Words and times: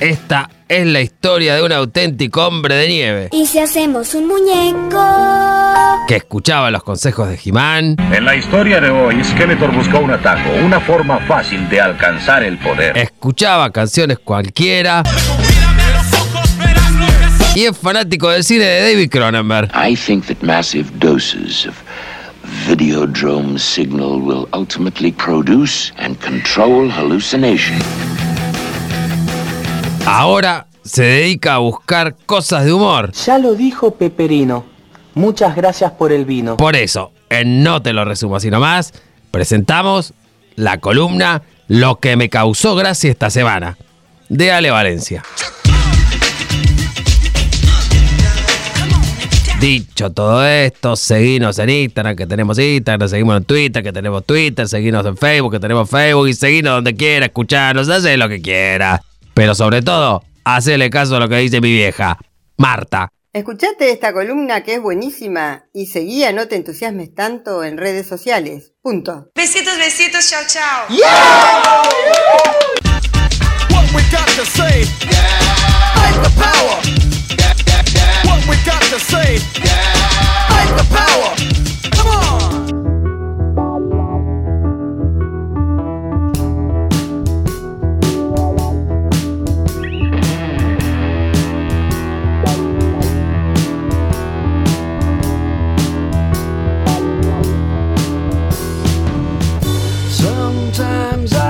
Esta 0.00 0.48
es 0.68 0.86
la 0.86 1.00
historia 1.02 1.56
de 1.56 1.62
un 1.62 1.72
auténtico 1.72 2.46
hombre 2.46 2.74
de 2.74 2.88
nieve 2.88 3.28
¿Y 3.32 3.44
si 3.46 3.58
hacemos 3.58 4.14
un 4.14 4.26
muñeco? 4.28 5.04
que 6.08 6.16
escuchaba 6.16 6.70
los 6.70 6.82
consejos 6.82 7.28
de 7.28 7.36
Jimán, 7.36 7.96
En 8.12 8.24
la 8.24 8.34
historia 8.34 8.80
de 8.80 8.90
hoy, 8.90 9.22
Skeletor 9.22 9.72
buscó 9.72 9.98
un 9.98 10.10
atajo, 10.10 10.50
una 10.64 10.80
forma 10.80 11.18
fácil 11.26 11.68
de 11.68 11.80
alcanzar 11.80 12.42
el 12.42 12.58
poder. 12.58 12.96
escuchaba 12.96 13.70
canciones 13.70 14.18
cualquiera 14.18 15.02
y 17.54 17.64
es 17.64 17.76
fanático 17.76 18.30
del 18.30 18.42
cine 18.44 18.64
de 18.64 18.80
David 18.92 19.10
Cronenberg. 19.10 19.70
I 19.74 19.94
think 19.96 20.26
that 20.26 20.40
massive 20.42 20.90
doses 20.98 21.66
of 21.66 21.74
Videodrome 22.66 23.58
signal 23.58 24.20
will 24.20 24.48
ultimately 24.52 25.12
produce 25.12 25.92
and 25.98 26.18
control 26.20 26.88
hallucination. 26.90 27.76
Ahora 30.12 30.66
se 30.82 31.04
dedica 31.04 31.54
a 31.54 31.58
buscar 31.58 32.16
cosas 32.26 32.64
de 32.64 32.72
humor. 32.72 33.12
Ya 33.12 33.38
lo 33.38 33.54
dijo 33.54 33.92
Peperino. 33.92 34.64
Muchas 35.14 35.54
gracias 35.54 35.92
por 35.92 36.10
el 36.10 36.24
vino. 36.24 36.56
Por 36.56 36.74
eso, 36.74 37.12
en 37.28 37.62
No 37.62 37.80
te 37.80 37.92
lo 37.92 38.04
resumo 38.04 38.34
así 38.34 38.50
nomás, 38.50 38.92
presentamos 39.30 40.12
la 40.56 40.78
columna 40.78 41.42
Lo 41.68 42.00
que 42.00 42.16
me 42.16 42.28
causó 42.28 42.74
gracia 42.74 43.08
esta 43.08 43.30
semana, 43.30 43.78
de 44.28 44.50
Ale 44.50 44.72
Valencia. 44.72 45.22
Dicho 49.60 50.10
todo 50.10 50.44
esto, 50.44 50.96
seguinos 50.96 51.56
en 51.60 51.70
Instagram, 51.70 52.16
que 52.16 52.26
tenemos 52.26 52.58
Instagram, 52.58 53.08
seguimos 53.08 53.36
en 53.36 53.44
Twitter, 53.44 53.80
que 53.84 53.92
tenemos 53.92 54.24
Twitter, 54.24 54.66
seguinos 54.66 55.06
en 55.06 55.16
Facebook, 55.16 55.52
que 55.52 55.60
tenemos 55.60 55.88
Facebook, 55.88 56.26
y 56.26 56.34
seguinos 56.34 56.74
donde 56.74 56.96
quiera, 56.96 57.26
escucharnos, 57.26 57.88
hace 57.88 58.16
lo 58.16 58.28
que 58.28 58.42
quiera. 58.42 59.00
Pero 59.40 59.54
sobre 59.54 59.80
todo, 59.80 60.22
hacele 60.44 60.90
caso 60.90 61.16
a 61.16 61.18
lo 61.18 61.26
que 61.26 61.36
dice 61.36 61.62
mi 61.62 61.72
vieja, 61.72 62.18
Marta. 62.58 63.08
Escuchate 63.32 63.90
esta 63.90 64.12
columna 64.12 64.62
que 64.62 64.74
es 64.74 64.82
buenísima 64.82 65.64
y 65.72 65.86
seguía 65.86 66.30
No 66.30 66.46
te 66.46 66.56
entusiasmes 66.56 67.14
tanto 67.14 67.64
en 67.64 67.78
redes 67.78 68.06
sociales. 68.06 68.74
Punto. 68.82 69.30
Besitos, 69.34 69.78
besitos, 69.78 70.28
chao, 70.28 70.42
chao. 70.46 70.84
What 73.70 73.94
we 73.94 74.02
Sometimes 100.72 101.32
I 101.32 101.49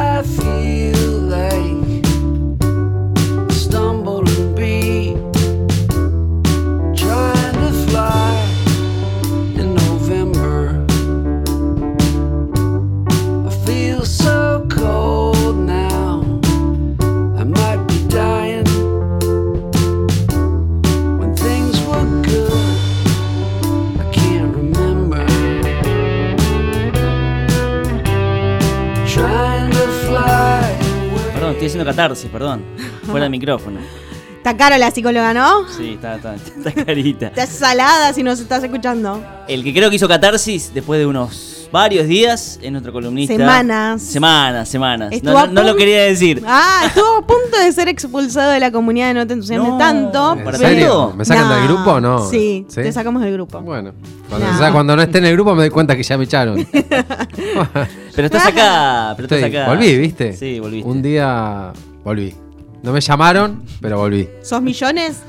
perdón. 32.28 32.62
Fuera 33.04 33.24
del 33.24 33.30
micrófono. 33.30 33.80
Está 34.40 34.56
cara 34.56 34.78
la 34.78 34.90
psicóloga, 34.90 35.34
¿no? 35.34 35.68
Sí, 35.68 35.90
está, 35.96 36.14
está, 36.16 36.34
está 36.34 36.72
carita. 36.72 37.26
Está 37.26 37.46
salada 37.46 38.10
si 38.14 38.22
nos 38.22 38.40
estás 38.40 38.64
escuchando. 38.64 39.22
El 39.46 39.62
que 39.62 39.74
creo 39.74 39.90
que 39.90 39.96
hizo 39.96 40.08
catarsis 40.08 40.72
después 40.72 40.98
de 40.98 41.04
unos 41.04 41.68
varios 41.70 42.06
días 42.08 42.58
es 42.62 42.72
nuestro 42.72 42.90
columnista. 42.90 43.34
Semanas. 43.36 44.00
Semanas, 44.00 44.66
semanas. 44.66 45.12
No, 45.22 45.36
a 45.38 45.46
no- 45.46 45.52
no 45.52 45.62
lo 45.64 45.76
quería 45.76 46.04
decir. 46.04 46.42
Ah, 46.46 46.84
estuvo 46.86 47.18
a 47.18 47.20
punto 47.26 47.58
de 47.62 47.70
ser 47.70 47.88
expulsado 47.88 48.52
de 48.52 48.60
la 48.60 48.72
comunidad 48.72 49.08
de 49.08 49.14
No 49.14 49.26
te 49.26 49.34
entusiasmes 49.34 49.72
No. 49.72 49.76
tanto. 49.76 50.32
¿En 50.32 50.38
¿En 50.38 50.44
pero- 50.46 50.56
serio? 50.58 51.12
¿Me 51.14 51.24
sacan 51.26 51.46
No. 51.50 51.54
del 51.56 51.64
grupo 51.68 51.90
o 51.92 52.00
no? 52.00 52.26
Sí, 52.30 52.66
te 52.74 52.90
sacamos 52.92 53.20
del 53.20 53.34
grupo. 53.34 53.60
Bueno, 53.60 53.92
cuando, 54.30 54.46
No. 54.48 54.54
o 54.54 54.58
sea, 54.58 54.72
cuando 54.72 54.96
no 54.96 55.02
esté 55.02 55.18
en 55.18 55.26
el 55.26 55.34
grupo 55.34 55.54
me 55.54 55.64
doy 55.64 55.70
cuenta 55.70 55.94
que 55.94 56.02
ya 56.02 56.16
me 56.16 56.24
echaron. 56.24 56.66
Pero 58.16 58.26
estás 58.26 58.46
acá. 58.46 59.12
Pero 59.16 59.26
estás 59.34 59.44
acá. 59.44 59.66
volví, 59.68 59.98
¿viste? 59.98 60.32
Sí, 60.32 60.58
volviste. 60.60 60.88
Un 60.88 61.02
día 61.02 61.72
volví. 62.04 62.34
No 62.82 62.92
me 62.92 63.00
llamaron, 63.00 63.64
pero 63.80 63.98
volví. 63.98 64.28
¿Sos 64.42 64.62
millones? 64.62 65.20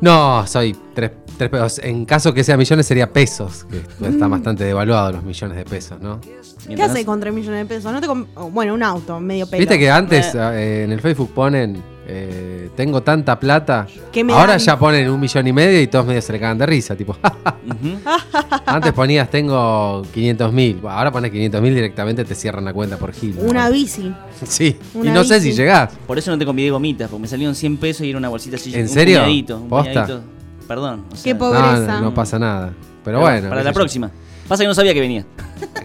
No, 0.00 0.46
soy 0.46 0.76
tres, 0.94 1.10
tres 1.36 1.50
pesos. 1.50 1.80
En 1.82 2.04
caso 2.04 2.32
que 2.32 2.44
sea 2.44 2.56
millones 2.56 2.86
sería 2.86 3.12
pesos, 3.12 3.64
que 3.64 3.78
están 4.06 4.30
bastante 4.30 4.64
devaluados 4.64 5.14
los 5.14 5.24
millones 5.24 5.56
de 5.56 5.64
pesos, 5.64 6.00
¿no? 6.00 6.20
¿Qué 6.20 6.82
haces 6.82 7.04
con 7.04 7.18
3 7.18 7.32
millones 7.32 7.60
de 7.60 7.74
pesos? 7.74 7.92
No 7.92 8.00
te 8.00 8.06
bueno, 8.50 8.74
un 8.74 8.82
auto, 8.82 9.18
medio 9.20 9.46
pelo. 9.48 9.60
Viste 9.60 9.78
que 9.78 9.90
antes 9.90 10.34
eh, 10.34 10.84
en 10.84 10.92
el 10.92 11.00
Facebook 11.00 11.32
ponen, 11.32 11.82
eh, 12.10 12.70
tengo 12.74 13.02
tanta 13.02 13.38
plata. 13.38 13.86
¿Qué 14.10 14.24
me 14.24 14.32
Ahora 14.32 14.52
dan? 14.52 14.58
ya 14.60 14.78
ponen 14.78 15.10
un 15.10 15.20
millón 15.20 15.46
y 15.46 15.52
medio 15.52 15.80
y 15.82 15.86
todos 15.88 16.06
medio 16.06 16.22
se 16.22 16.32
le 16.32 16.40
cagan 16.40 16.56
de 16.56 16.64
risa, 16.64 16.96
tipo. 16.96 17.14
Antes 18.66 18.92
ponías 18.92 19.28
tengo 19.30 20.02
500 20.14 20.52
mil. 20.52 20.80
Ahora 20.88 21.12
pones 21.12 21.30
500 21.30 21.60
mil 21.60 21.74
directamente 21.74 22.24
te 22.24 22.34
cierran 22.34 22.64
la 22.64 22.72
cuenta 22.72 22.96
por 22.96 23.12
gil. 23.12 23.36
Una 23.38 23.68
bici. 23.68 24.12
Sí, 24.46 24.76
Una 24.94 25.10
y 25.10 25.12
no 25.12 25.22
sé 25.24 25.40
si 25.40 25.52
llegás. 25.52 25.92
Por 26.06 26.18
eso 26.18 26.30
no 26.30 26.38
te 26.38 26.46
convidé 26.46 26.70
gomitas, 26.70 27.10
porque 27.10 27.22
me 27.22 27.28
salieron 27.28 27.54
100 27.54 27.76
pesos 27.76 28.06
y 28.06 28.10
era 28.10 28.18
una 28.18 28.28
bolsita 28.28 28.56
así. 28.56 28.74
¿En 28.74 28.82
un 28.82 28.88
serio? 28.88 29.18
puñadito, 29.20 29.58
un 29.58 29.68
¿Posta? 29.68 29.92
puñadito. 29.92 30.20
Perdón. 30.66 31.04
o 31.08 31.10
Qué 31.10 31.16
sea, 31.18 31.38
Pobreza. 31.38 31.78
no, 31.86 32.00
no 32.00 32.14
pasa 32.14 32.38
nada. 32.38 32.68
Pero 32.68 33.02
pero 33.04 33.20
bueno. 33.20 33.48
Para 33.50 33.62
la 33.62 33.72
próxima. 33.72 34.10
Pasa 34.48 34.64
que 34.64 34.68
no 34.68 34.74
sabía 34.74 34.94
que 34.94 35.00
venía. 35.00 35.24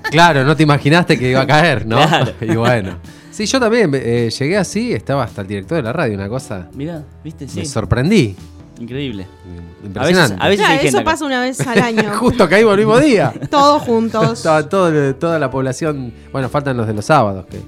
Claro, 0.09 0.45
no 0.45 0.55
te 0.55 0.63
imaginaste 0.63 1.19
que 1.19 1.31
iba 1.31 1.41
a 1.41 1.47
caer, 1.47 1.85
¿no? 1.85 1.97
Claro. 2.07 2.31
y 2.41 2.55
bueno. 2.55 2.97
Sí, 3.34 3.46
yo 3.48 3.60
también 3.60 3.90
eh, 3.96 4.30
llegué 4.38 4.58
así, 4.58 4.94
estaba 4.94 5.24
hasta 5.24 5.42
el 5.42 5.48
director 5.48 5.76
de 5.78 5.82
la 5.84 5.92
radio, 5.92 6.14
una 6.16 6.30
cosa. 6.30 6.68
Mirá, 6.74 7.04
¿viste? 7.24 7.48
Sí. 7.48 7.60
Me 7.60 7.66
sorprendí. 7.66 8.36
Increíble. 8.80 9.24
A 9.26 9.28
veces, 9.28 9.86
Impresionante. 9.86 10.36
a 10.40 10.48
veces 10.48 10.60
Claro, 10.60 10.72
hay 10.72 10.78
gente 10.78 10.88
eso 10.90 10.98
acá. 11.00 11.06
pasa 11.12 11.26
una 11.26 11.42
vez 11.42 11.60
al 11.68 11.82
año. 11.84 12.04
Justo 12.18 12.48
caímos 12.50 12.74
el 12.74 12.80
mismo 12.80 13.00
día. 13.00 13.34
Todos 13.50 13.82
juntos. 13.84 14.34
Estaba 14.40 14.70
todo- 14.70 15.16
toda 15.16 15.40
la 15.40 15.50
población. 15.50 16.14
Bueno, 16.32 16.48
faltan 16.50 16.78
los 16.78 16.86
de 16.88 16.94
los 16.94 17.06
sábados. 17.06 17.46
Que, 17.48 17.60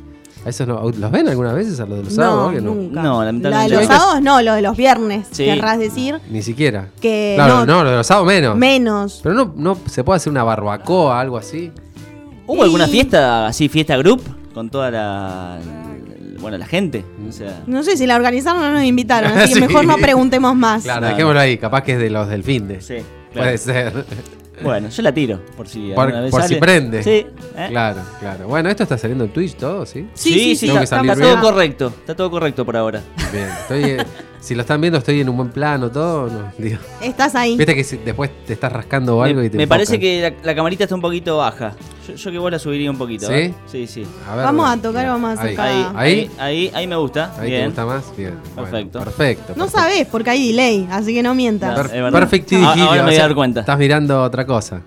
¿a 0.45 0.49
esos 0.49 0.67
no- 0.67 0.81
¿Los 0.91 1.11
ven 1.11 1.27
alguna 1.27 1.53
vez 1.53 1.79
a 1.79 1.85
los 1.85 1.97
de 1.97 2.03
los 2.05 2.13
No, 2.17 2.23
sábados? 2.23 2.53
Que 2.53 2.61
nunca. 2.61 3.01
No, 3.01 3.13
La 3.19 3.19
de 3.19 3.25
lamentablemente 3.25 3.75
los 3.75 3.87
no. 3.89 3.95
sábados 3.97 4.21
no, 4.21 4.41
lo 4.41 4.53
de 4.55 4.61
los 4.61 4.77
viernes, 4.77 5.27
Sí. 5.31 5.45
querrás 5.45 5.79
decir. 5.79 6.19
Ni 6.29 6.41
siquiera. 6.43 6.89
Que 7.01 7.33
claro, 7.35 7.59
no- 7.59 7.65
no, 7.65 7.83
lo 7.83 7.89
de 7.91 7.95
los 7.97 8.07
sábados 8.07 8.27
menos. 8.27 8.57
Menos. 8.57 9.19
Pero 9.23 9.33
no, 9.35 9.53
no 9.55 9.77
se 9.89 10.03
puede 10.03 10.17
hacer 10.17 10.31
una 10.31 10.43
barbacoa, 10.43 11.19
algo 11.19 11.37
así. 11.37 11.71
¿Hubo 12.47 12.61
alguna 12.63 12.87
Y- 12.87 12.91
fiesta 12.91 13.47
así, 13.47 13.67
fiesta 13.69 13.95
group? 13.97 14.21
Con 14.55 14.69
toda 14.71 14.89
la. 14.89 15.59
Bueno, 16.39 16.57
la 16.57 16.65
gente. 16.65 17.05
O 17.27 17.31
sea. 17.31 17.61
No 17.67 17.83
sé 17.83 17.95
si 17.97 18.07
la 18.07 18.15
organizaron 18.15 18.63
o 18.63 18.65
no 18.67 18.73
nos 18.73 18.83
invitaron, 18.83 19.31
así 19.37 19.49
que 19.53 19.59
Sí. 19.59 19.67
mejor 19.67 19.85
no 19.85 19.97
preguntemos 19.97 20.55
más. 20.55 20.83
Claro, 20.83 21.01
Claro. 21.01 21.13
dejémoslo 21.15 21.39
ahí. 21.41 21.57
Capaz 21.57 21.83
que 21.83 21.91
es 21.93 21.99
de 21.99 22.09
los 22.09 22.27
del 22.29 22.43
fin 22.43 22.67
de. 22.69 22.79
Sí, 22.81 22.95
claro. 22.95 23.05
Puede 23.33 23.57
ser. 23.59 24.05
Bueno, 24.63 24.87
yo 24.87 25.01
la 25.03 25.11
tiro, 25.13 25.41
por 25.57 25.67
si 25.67 25.91
Por, 25.91 26.05
alguna 26.05 26.21
vez 26.21 26.31
por 26.31 26.41
sale. 26.41 26.55
si 26.55 26.61
prende. 26.61 27.03
Sí. 27.03 27.09
¿eh? 27.57 27.67
Claro, 27.69 27.99
claro. 28.21 28.47
Bueno, 28.47 28.69
esto 28.69 28.83
está 28.83 28.97
saliendo 28.97 29.25
en 29.25 29.31
Twitch 29.33 29.55
todo, 29.55 29.85
¿sí? 29.85 30.07
Sí, 30.13 30.31
sí, 30.33 30.55
sí, 30.55 30.69
está, 30.69 31.01
está 31.01 31.15
todo 31.15 31.41
correcto. 31.41 31.87
Está 31.99 32.15
todo 32.15 32.31
correcto 32.31 32.63
por 32.65 32.77
ahora. 32.77 33.01
Bien. 33.33 33.49
Estoy, 33.49 33.83
eh, 33.83 33.97
si 34.45 34.53
lo 34.55 34.61
están 34.61 34.79
viendo, 34.79 34.99
estoy 34.99 35.21
en 35.21 35.29
un 35.29 35.37
buen 35.37 35.49
plano, 35.49 35.89
todo. 35.89 36.27
no, 36.29 36.51
digo. 36.57 36.77
Estás 37.01 37.33
ahí. 37.35 37.57
Viste 37.57 37.73
que 37.75 37.83
si- 37.83 37.97
después 37.97 38.29
te 38.45 38.53
estás 38.53 38.71
rascando 38.71 39.17
o 39.17 39.23
algo 39.23 39.39
me 39.41 39.47
y 39.47 39.49
te 39.49 39.57
me 39.57 39.67
parece 39.67 39.99
que 39.99 40.21
la, 40.21 40.33
la 40.43 40.55
camarita 40.55 40.83
está 40.83 40.95
un 40.95 41.01
poquito 41.01 41.37
baja. 41.37 41.73
Yo, 42.07 42.13
yo 42.13 42.31
que 42.31 42.37
vos 42.37 42.51
la 42.51 42.59
subiría 42.59 42.91
un 42.91 42.97
poquito. 42.97 43.25
¿Sí? 43.27 43.33
¿eh? 43.33 43.53
Sí, 43.65 43.87
sí. 43.87 44.05
A 44.29 44.35
ver, 44.35 44.45
Vamos 44.45 44.69
a 44.69 44.77
tocar, 44.79 45.07
vamos 45.07 45.39
a 45.39 45.41
Ahí. 45.41 45.55
sacar. 45.55 45.67
Ahí, 45.67 45.81
Ah. 45.83 45.93
Ahí. 45.95 46.11
ahí, 46.19 46.31
ahí, 46.37 46.71
ahí 46.75 46.87
me 46.87 46.95
gusta. 46.95 47.33
Ahí 47.39 47.49
Bien. 47.49 47.61
te 47.61 47.65
gusta 47.67 47.85
más. 47.87 48.13
Bien. 48.15 48.35
Bueno, 48.55 48.69
Perfecto. 48.69 48.99
perfecto. 48.99 49.53
No 49.55 49.63
perfecto. 49.65 49.77
sabés 49.79 50.07
porque 50.07 50.29
hay 50.29 50.47
delay, 50.49 50.87
así 50.91 51.13
que 51.13 51.23
no 51.23 51.33
mientas. 51.33 51.75
No. 51.75 51.89
Per- 51.89 52.11
perfecti 52.11 52.55
Ah, 52.57 52.69
ahora 52.73 52.75
me 52.77 52.85
voy 52.85 52.99
a 52.99 53.05
o 53.05 53.11
sea, 53.11 53.21
dar 53.27 53.35
cuenta. 53.35 53.59
Estás 53.61 53.79
mirando 53.79 54.21
otra 54.21 54.45
cosa. 54.45 54.81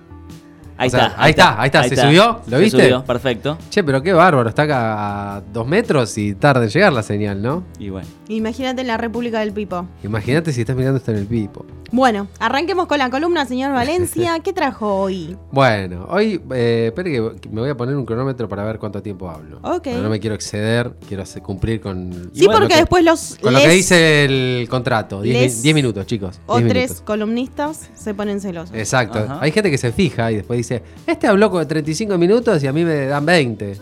Ahí 0.81 0.87
O 0.87 0.91
sea, 0.93 1.07
está. 1.09 1.23
ahí 1.25 1.31
está, 1.31 1.61
ahí 1.61 1.67
está. 1.67 1.83
¿Se 1.89 1.97
subió? 1.97 2.41
¿Lo 2.47 2.57
Se 2.57 2.63
viste? 2.63 2.83
subió, 2.83 3.05
perfecto. 3.05 3.59
Che, 3.69 3.83
pero 3.83 4.01
qué 4.01 4.13
bárbaro. 4.13 4.49
Está 4.49 4.63
acá 4.63 5.37
a 5.39 5.41
dos 5.53 5.67
metros 5.67 6.17
y 6.19 6.35
tarda 6.37 6.63
en 6.63 6.71
llegar 6.71 6.93
la 6.93 7.03
señal, 7.03 7.43
¿no? 7.43 7.65
Y 7.81 7.89
bueno. 7.91 8.07
Imagínate 8.29 8.83
en 8.83 8.87
la 8.89 8.99
República 8.99 9.41
del 9.41 9.53
Pipo. 9.53 9.87
Imagínate 10.05 10.53
si 10.53 10.61
estás 10.61 10.77
mirando 10.77 10.99
esto 10.99 11.11
en 11.13 11.17
el 11.19 11.27
pipo. 11.27 11.65
Bueno, 11.91 12.29
arranquemos 12.39 12.87
con 12.87 12.99
la 12.99 13.09
columna, 13.09 13.47
señor 13.47 13.73
Valencia. 13.73 14.39
¿Qué 14.45 14.53
trajo 14.53 14.95
hoy? 15.01 15.35
Bueno, 15.51 16.07
hoy, 16.11 16.39
eh, 16.53 16.87
espere 16.89 17.11
que 17.11 17.49
me 17.51 17.63
voy 17.63 17.71
a 17.71 17.75
poner 17.77 17.97
un 17.97 18.05
cronómetro 18.05 18.47
para 18.47 18.65
ver 18.65 18.79
cuánto 18.79 19.01
tiempo 19.03 19.31
hablo. 19.31 19.59
Ok. 19.63 19.85
Pero 19.85 20.03
no 20.03 20.11
me 20.11 20.21
quiero 20.21 20.35
exceder, 20.35 20.93
quiero 21.09 21.23
hacer- 21.23 21.43
cumplir 21.43 21.81
con. 21.81 22.31
Sí, 22.35 22.47
porque 22.47 22.77
después 22.77 23.03
los 23.03 23.39
Con 23.41 23.55
lo 23.55 23.61
que 23.61 23.69
dice 23.71 24.25
el 24.27 24.69
contrato. 24.69 25.23
10 25.23 25.41
les- 25.41 25.57
mi- 25.57 25.63
10 25.63 25.75
minutos, 25.75 26.05
chicos. 26.07 26.41
O 26.47 26.59
10 26.59 26.69
tres 26.69 26.83
minutos. 26.91 27.03
columnistas 27.07 27.91
se 27.95 28.13
ponen 28.13 28.43
celosos. 28.43 28.77
Exacto. 28.77 29.21
Ajá. 29.21 29.39
Hay 29.41 29.53
gente 29.53 29.71
que 29.71 29.79
se 29.79 29.91
fija 29.93 30.31
y 30.31 30.37
después 30.37 30.59
dice, 30.59 30.83
este 31.07 31.27
habló 31.27 31.51
con 31.51 31.67
35 31.67 32.19
minutos 32.19 32.63
y 32.63 32.67
a 32.67 32.73
mí 32.75 32.85
me 32.85 33.07
dan 33.07 33.25
20. 33.25 33.79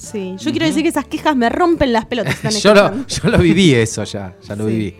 Sí, 0.00 0.34
yo 0.38 0.50
quiero 0.50 0.66
decir 0.66 0.82
que 0.82 0.88
esas 0.88 1.04
quejas 1.06 1.36
me 1.36 1.48
rompen 1.48 1.92
las 1.92 2.06
pelotas. 2.06 2.34
están 2.42 2.52
yo, 2.52 2.74
lo, 2.74 3.06
yo 3.06 3.28
lo 3.28 3.38
viví 3.38 3.74
eso 3.74 4.04
ya, 4.04 4.34
ya 4.42 4.56
lo 4.56 4.66
Sí. 4.66 4.70
viví. 4.72 4.96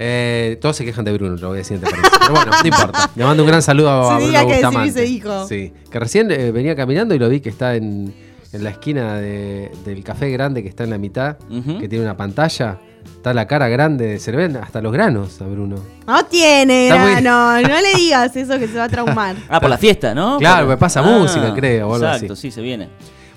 Eh, 0.00 0.58
todos 0.60 0.76
se 0.76 0.84
quejan 0.84 1.04
de 1.04 1.12
Bruno, 1.12 1.36
lo 1.36 1.48
voy 1.48 1.56
a 1.56 1.58
decir 1.58 1.74
entre 1.76 1.90
paréntesis. 1.90 2.18
Pero 2.20 2.34
bueno, 2.34 2.52
no 2.62 2.68
importa. 2.68 3.10
Le 3.16 3.24
mando 3.24 3.42
un 3.42 3.48
gran 3.48 3.62
saludo 3.62 3.90
a 3.90 4.18
Sí, 4.18 4.24
Bruno 4.24 4.26
diga 4.26 4.40
que 4.46 4.46
sí, 4.58 4.62
Bustamante. 4.64 4.92
se 4.92 5.00
dijo. 5.02 5.48
Sí, 5.48 5.72
que 5.90 5.98
recién 5.98 6.30
eh, 6.30 6.52
venía 6.52 6.76
caminando 6.76 7.14
y 7.14 7.18
lo 7.18 7.28
vi 7.28 7.40
que 7.40 7.48
está 7.48 7.74
en, 7.74 8.14
en 8.52 8.64
la 8.64 8.70
esquina 8.70 9.14
de- 9.16 9.72
del 9.84 10.04
café 10.04 10.30
grande 10.30 10.62
que 10.62 10.68
está 10.68 10.84
en 10.84 10.90
la 10.90 10.98
mitad, 10.98 11.36
que 11.80 11.88
tiene 11.88 12.04
una 12.04 12.16
pantalla. 12.16 12.78
Está 13.16 13.34
la 13.34 13.46
cara 13.48 13.68
grande, 13.68 14.18
se 14.20 14.30
le 14.30 14.36
ven 14.36 14.56
hasta 14.56 14.80
los 14.80 14.92
granos 14.92 15.40
a 15.40 15.46
Bruno. 15.46 15.76
No 16.06 16.24
tiene 16.26 16.88
Está 16.88 17.00
muy- 17.02 17.10
grano, 17.20 17.60
no 17.62 17.80
le 17.80 17.94
digas 17.96 18.36
eso 18.36 18.58
que 18.58 18.68
se 18.68 18.78
va 18.78 18.84
a 18.84 18.88
traumar. 18.88 19.34
Ah, 19.48 19.58
por 19.60 19.70
la 19.70 19.78
fiesta, 19.78 20.14
¿no? 20.14 20.38
Claro, 20.38 20.66
me 20.68 20.76
pasa 20.76 21.00
Ah, 21.00 21.02
música, 21.18 21.52
creo, 21.54 21.88
o 21.88 21.94
algo 21.94 22.06
Exacto, 22.06 22.34
así. 22.34 22.42
sí, 22.42 22.50
se 22.52 22.60
viene. 22.62 22.88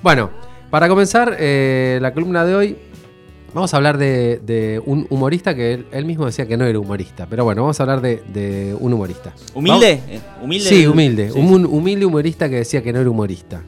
Bueno, 0.04 0.30
para 0.72 0.88
comenzar 0.90 1.36
eh, 1.40 2.00
la 2.02 2.14
columna 2.14 2.44
de 2.46 2.56
hoy, 2.56 2.78
vamos 3.54 3.74
a 3.74 3.78
hablar 3.78 3.98
de, 3.98 4.40
de 4.46 4.82
un 4.86 5.06
humorista 5.10 5.54
que 5.54 5.74
él, 5.74 5.86
él 5.92 6.06
mismo 6.06 6.26
decía 6.26 6.48
que 6.48 6.58
no 6.58 6.66
era 6.66 6.80
humorista. 6.80 7.28
Pero 7.30 7.44
bueno, 7.44 7.62
vamos 7.62 7.80
a 7.80 7.84
hablar 7.84 8.02
de, 8.02 8.24
de 8.34 8.76
un 8.80 8.94
humorista. 8.94 9.34
¿Humilde? 9.54 9.96
Vamos- 10.02 10.10
Eh, 10.16 10.22
¿Humilde? 10.42 10.70
Sí, 10.70 10.88
humilde. 10.88 11.30
Sí. 11.32 11.38
Un 11.40 11.66
humilde 11.66 12.06
humorista 12.06 12.50
que 12.50 12.56
decía 12.56 12.82
que 12.82 12.92
no 12.94 13.00
era 13.00 13.10
humorista. 13.10 13.62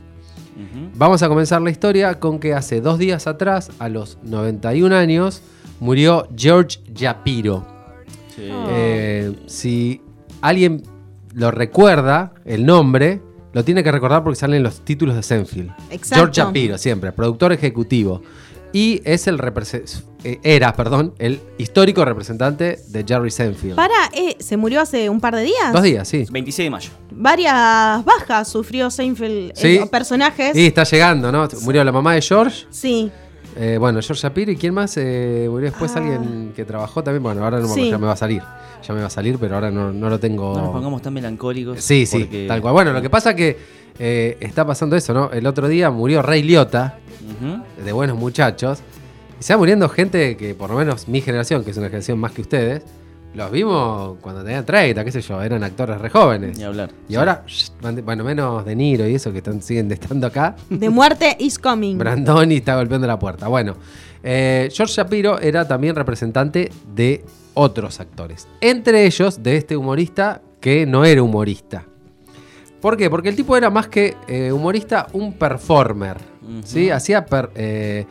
Vamos 0.95 1.23
a 1.23 1.27
comenzar 1.27 1.61
la 1.61 1.71
historia 1.71 2.19
con 2.19 2.39
que 2.39 2.53
hace 2.53 2.79
dos 2.79 2.99
días 2.99 3.25
atrás, 3.25 3.71
a 3.79 3.89
los 3.89 4.19
91 4.23 4.95
años, 4.95 5.41
murió 5.79 6.27
George 6.37 6.79
Shapiro. 6.93 7.65
Sí. 8.35 8.49
Eh, 8.69 9.33
si 9.47 10.01
alguien 10.41 10.83
lo 11.33 11.49
recuerda, 11.49 12.33
el 12.45 12.65
nombre, 12.65 13.21
lo 13.53 13.63
tiene 13.63 13.83
que 13.83 13.91
recordar 13.91 14.23
porque 14.23 14.39
salen 14.39 14.63
los 14.63 14.83
títulos 14.83 15.15
de 15.15 15.23
Senfield. 15.23 15.71
Exacto. 15.89 16.15
George 16.25 16.41
Shapiro, 16.41 16.77
siempre, 16.77 17.11
productor 17.11 17.53
ejecutivo. 17.53 18.21
Y 18.73 19.01
es 19.05 19.27
el 19.27 19.37
eh, 20.23 20.39
era, 20.41 20.73
perdón, 20.73 21.13
el 21.19 21.39
histórico 21.59 22.03
representante 22.03 22.79
de 22.87 23.05
Jerry 23.07 23.29
Senfield. 23.29 23.75
Para, 23.75 23.93
eh, 24.13 24.35
se 24.39 24.57
murió 24.57 24.81
hace 24.81 25.09
un 25.09 25.19
par 25.19 25.35
de 25.35 25.43
días. 25.43 25.71
Dos 25.71 25.83
días, 25.83 26.07
sí. 26.07 26.25
26 26.31 26.65
de 26.65 26.69
mayo. 26.71 26.89
Varias 27.11 28.03
bajas 28.03 28.47
sufrió 28.47 28.89
Seinfeld, 28.89 29.51
eh, 29.51 29.53
Sí. 29.55 29.79
personajes. 29.91 30.55
Y 30.55 30.65
está 30.65 30.85
llegando, 30.85 31.31
¿no? 31.31 31.47
Murió 31.61 31.83
la 31.83 31.91
mamá 31.91 32.15
de 32.15 32.21
George. 32.21 32.65
Sí. 32.71 33.11
Eh, 33.55 33.77
bueno, 33.79 33.99
George 34.01 34.21
Shapiro. 34.21 34.51
¿Y 34.51 34.55
quién 34.57 34.73
más? 34.73 34.95
Eh, 34.97 35.47
murió 35.49 35.69
después 35.69 35.91
Ah. 35.95 35.99
alguien 35.99 36.53
que 36.55 36.65
trabajó 36.65 37.03
también. 37.03 37.23
Bueno, 37.23 37.43
ahora 37.43 37.59
no 37.59 37.67
me 37.67 37.73
Sí. 37.73 37.89
ya 37.89 37.97
me 37.97 38.07
va 38.07 38.13
a 38.13 38.17
salir. 38.17 38.41
Ya 38.87 38.93
me 38.93 38.99
va 39.01 39.07
a 39.07 39.09
salir, 39.09 39.37
pero 39.39 39.55
ahora 39.55 39.71
no, 39.71 39.91
no 39.93 40.09
lo 40.09 40.19
tengo. 40.19 40.53
No 40.55 40.61
nos 40.61 40.71
pongamos 40.71 41.01
tan 41.01 41.13
melancólicos. 41.13 41.79
Sí, 41.81 42.05
sí, 42.05 42.19
porque- 42.19 42.47
tal 42.47 42.61
cual. 42.61 42.73
Bueno, 42.73 42.91
lo 42.93 43.01
que 43.01 43.09
pasa 43.09 43.31
es 43.31 43.35
que 43.35 43.57
eh, 43.99 44.37
está 44.39 44.65
pasando 44.65 44.95
eso, 44.95 45.13
¿no? 45.13 45.29
El 45.31 45.45
otro 45.45 45.67
día 45.67 45.91
murió 45.91 46.21
Rey 46.23 46.41
Liotta, 46.41 46.97
de 47.83 47.91
Buenos 47.91 48.17
Muchachos, 48.17 48.79
y 49.39 49.43
se 49.43 49.53
va 49.53 49.57
muriendo 49.59 49.87
gente 49.87 50.35
que, 50.35 50.55
por 50.55 50.69
lo 50.71 50.77
menos 50.77 51.07
mi 51.07 51.21
generación, 51.21 51.63
que 51.63 51.71
es 51.71 51.77
una 51.77 51.87
generación 51.87 52.17
más 52.17 52.31
que 52.31 52.41
ustedes, 52.41 52.81
los 53.33 53.51
vimos 53.51 54.17
cuando 54.21 54.43
tenían 54.43 54.65
30, 54.65 55.03
qué 55.03 55.11
sé 55.11 55.21
yo, 55.21 55.41
eran 55.41 55.63
actores 55.63 55.99
re 55.99 56.09
jóvenes. 56.09 56.57
Ni 56.57 56.63
hablar. 56.63 56.91
Y 57.09 57.15
ahora, 57.15 57.43
bueno, 58.03 58.23
menos 58.23 58.63
De 58.65 58.75
Niro 58.75 59.07
y 59.07 59.15
eso 59.15 59.31
que 59.31 59.39
están, 59.39 59.61
siguen 59.61 59.91
estando 59.91 60.27
acá. 60.27 60.55
De 60.69 60.89
muerte 60.89 61.35
is 61.39 61.57
coming. 61.57 61.97
Brandoni 61.97 62.57
está 62.57 62.75
golpeando 62.75 63.07
la 63.07 63.17
puerta. 63.17 63.47
Bueno, 63.47 63.75
eh, 64.21 64.69
George 64.71 64.93
Shapiro 64.95 65.39
era 65.39 65.67
también 65.67 65.95
representante 65.95 66.71
de 66.93 67.25
otros 67.55 67.99
actores. 67.99 68.47
Entre 68.61 69.05
ellos 69.05 69.41
de 69.41 69.57
este 69.57 69.75
humorista 69.77 70.41
que 70.61 70.85
no 70.85 71.03
era 71.03 71.21
humorista. 71.23 71.83
¿Por 72.81 72.97
qué? 72.97 73.09
Porque 73.09 73.29
el 73.29 73.35
tipo 73.35 73.55
era 73.57 73.69
más 73.69 73.87
que 73.87 74.15
eh, 74.27 74.51
humorista, 74.51 75.07
un 75.13 75.33
performer. 75.33 76.17
¿sí? 76.65 76.89
Hacía 76.89 77.25
per- 77.25 77.49
eh, 77.55 78.05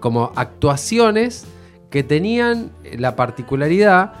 como 0.00 0.32
actuaciones 0.34 1.44
que 1.90 2.02
tenían 2.02 2.70
la 2.98 3.14
particularidad 3.16 4.12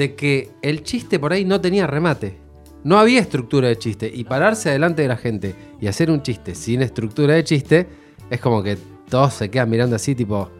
de 0.00 0.14
que 0.14 0.48
el 0.62 0.82
chiste 0.82 1.18
por 1.18 1.30
ahí 1.34 1.44
no 1.44 1.60
tenía 1.60 1.86
remate. 1.86 2.38
No 2.84 2.98
había 2.98 3.20
estructura 3.20 3.68
de 3.68 3.76
chiste. 3.76 4.10
Y 4.12 4.24
pararse 4.24 4.70
delante 4.70 5.02
de 5.02 5.08
la 5.08 5.18
gente 5.18 5.54
y 5.78 5.88
hacer 5.88 6.10
un 6.10 6.22
chiste 6.22 6.54
sin 6.54 6.80
estructura 6.80 7.34
de 7.34 7.44
chiste 7.44 7.86
es 8.30 8.40
como 8.40 8.62
que 8.62 8.78
todos 9.10 9.34
se 9.34 9.50
quedan 9.50 9.68
mirando 9.68 9.96
así, 9.96 10.14
tipo. 10.14 10.50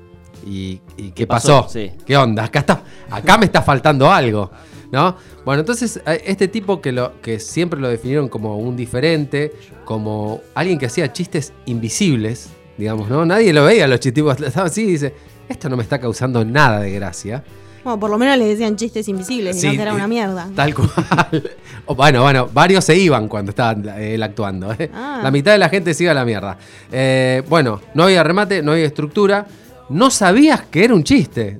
¿Y, 0.47 0.83
y 0.99 1.13
qué 1.13 1.27
pasó? 1.27 1.63
pasó? 1.63 1.73
Sí. 1.73 1.91
¿Qué 2.05 2.19
onda? 2.19 2.45
Acá, 2.45 2.59
está, 2.59 2.83
acá 3.09 3.39
me 3.39 3.47
está 3.47 3.63
faltando 3.63 4.13
algo. 4.13 4.51
¿No? 4.93 5.17
Bueno, 5.47 5.61
entonces 5.61 6.03
este 6.05 6.49
tipo 6.49 6.83
que, 6.83 6.93
lo, 6.93 7.19
que 7.23 7.41
siempre 7.41 7.81
lo 7.81 7.89
definieron 7.89 8.29
como 8.29 8.59
un 8.59 8.77
diferente, 8.77 9.53
como 9.87 10.43
alguien 10.55 10.79
que 10.79 10.85
hacía 10.85 11.11
chistes 11.15 11.55
invisibles, 11.65 12.51
digamos, 12.77 13.09
¿no? 13.09 13.25
Nadie 13.25 13.55
lo 13.55 13.65
veía, 13.65 13.87
los 13.87 14.01
chistes 14.01 14.23
estaban 14.43 14.67
así 14.67 14.83
y 14.83 14.87
dice, 14.93 15.15
esto 15.49 15.71
no 15.71 15.79
me 15.79 15.83
está 15.83 15.99
causando 15.99 16.45
nada 16.45 16.81
de 16.81 16.91
gracia. 16.91 17.43
Bueno, 17.83 17.99
por 17.99 18.11
lo 18.11 18.19
menos 18.19 18.37
le 18.37 18.47
decían 18.47 18.77
chistes 18.77 19.09
invisibles, 19.09 19.57
y 19.57 19.61
Sí, 19.61 19.67
no 19.69 19.73
que 19.73 19.83
era 19.83 19.93
eh, 19.93 19.95
una 19.95 20.07
mierda. 20.07 20.49
Tal 20.55 20.75
cual. 20.75 20.91
O, 21.87 21.95
bueno, 21.95 22.23
bueno, 22.23 22.49
varios 22.53 22.85
se 22.85 22.97
iban 22.97 23.27
cuando 23.27 23.51
estaba 23.51 23.73
eh, 23.99 24.15
él 24.15 24.23
actuando. 24.23 24.73
¿eh? 24.73 24.91
Ah. 24.95 25.21
La 25.23 25.31
mitad 25.31 25.53
de 25.53 25.59
la 25.59 25.69
gente 25.69 25.93
se 25.93 26.05
iba 26.05 26.13
a 26.13 26.15
la 26.15 26.25
mierda. 26.25 26.57
Eh, 26.93 27.43
bueno, 27.49 27.81
no 27.95 28.05
había 28.05 28.23
remate, 28.23 28.63
no 28.63 28.73
había 28.73 28.85
estructura. 28.85 29.47
No 29.89 30.11
sabías 30.11 30.63
que 30.71 30.85
era 30.85 30.95
un 30.95 31.03
chiste. 31.03 31.59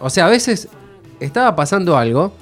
O 0.00 0.08
sea, 0.08 0.26
a 0.26 0.30
veces 0.30 0.68
estaba 1.18 1.54
pasando 1.54 1.96
algo 1.96 2.32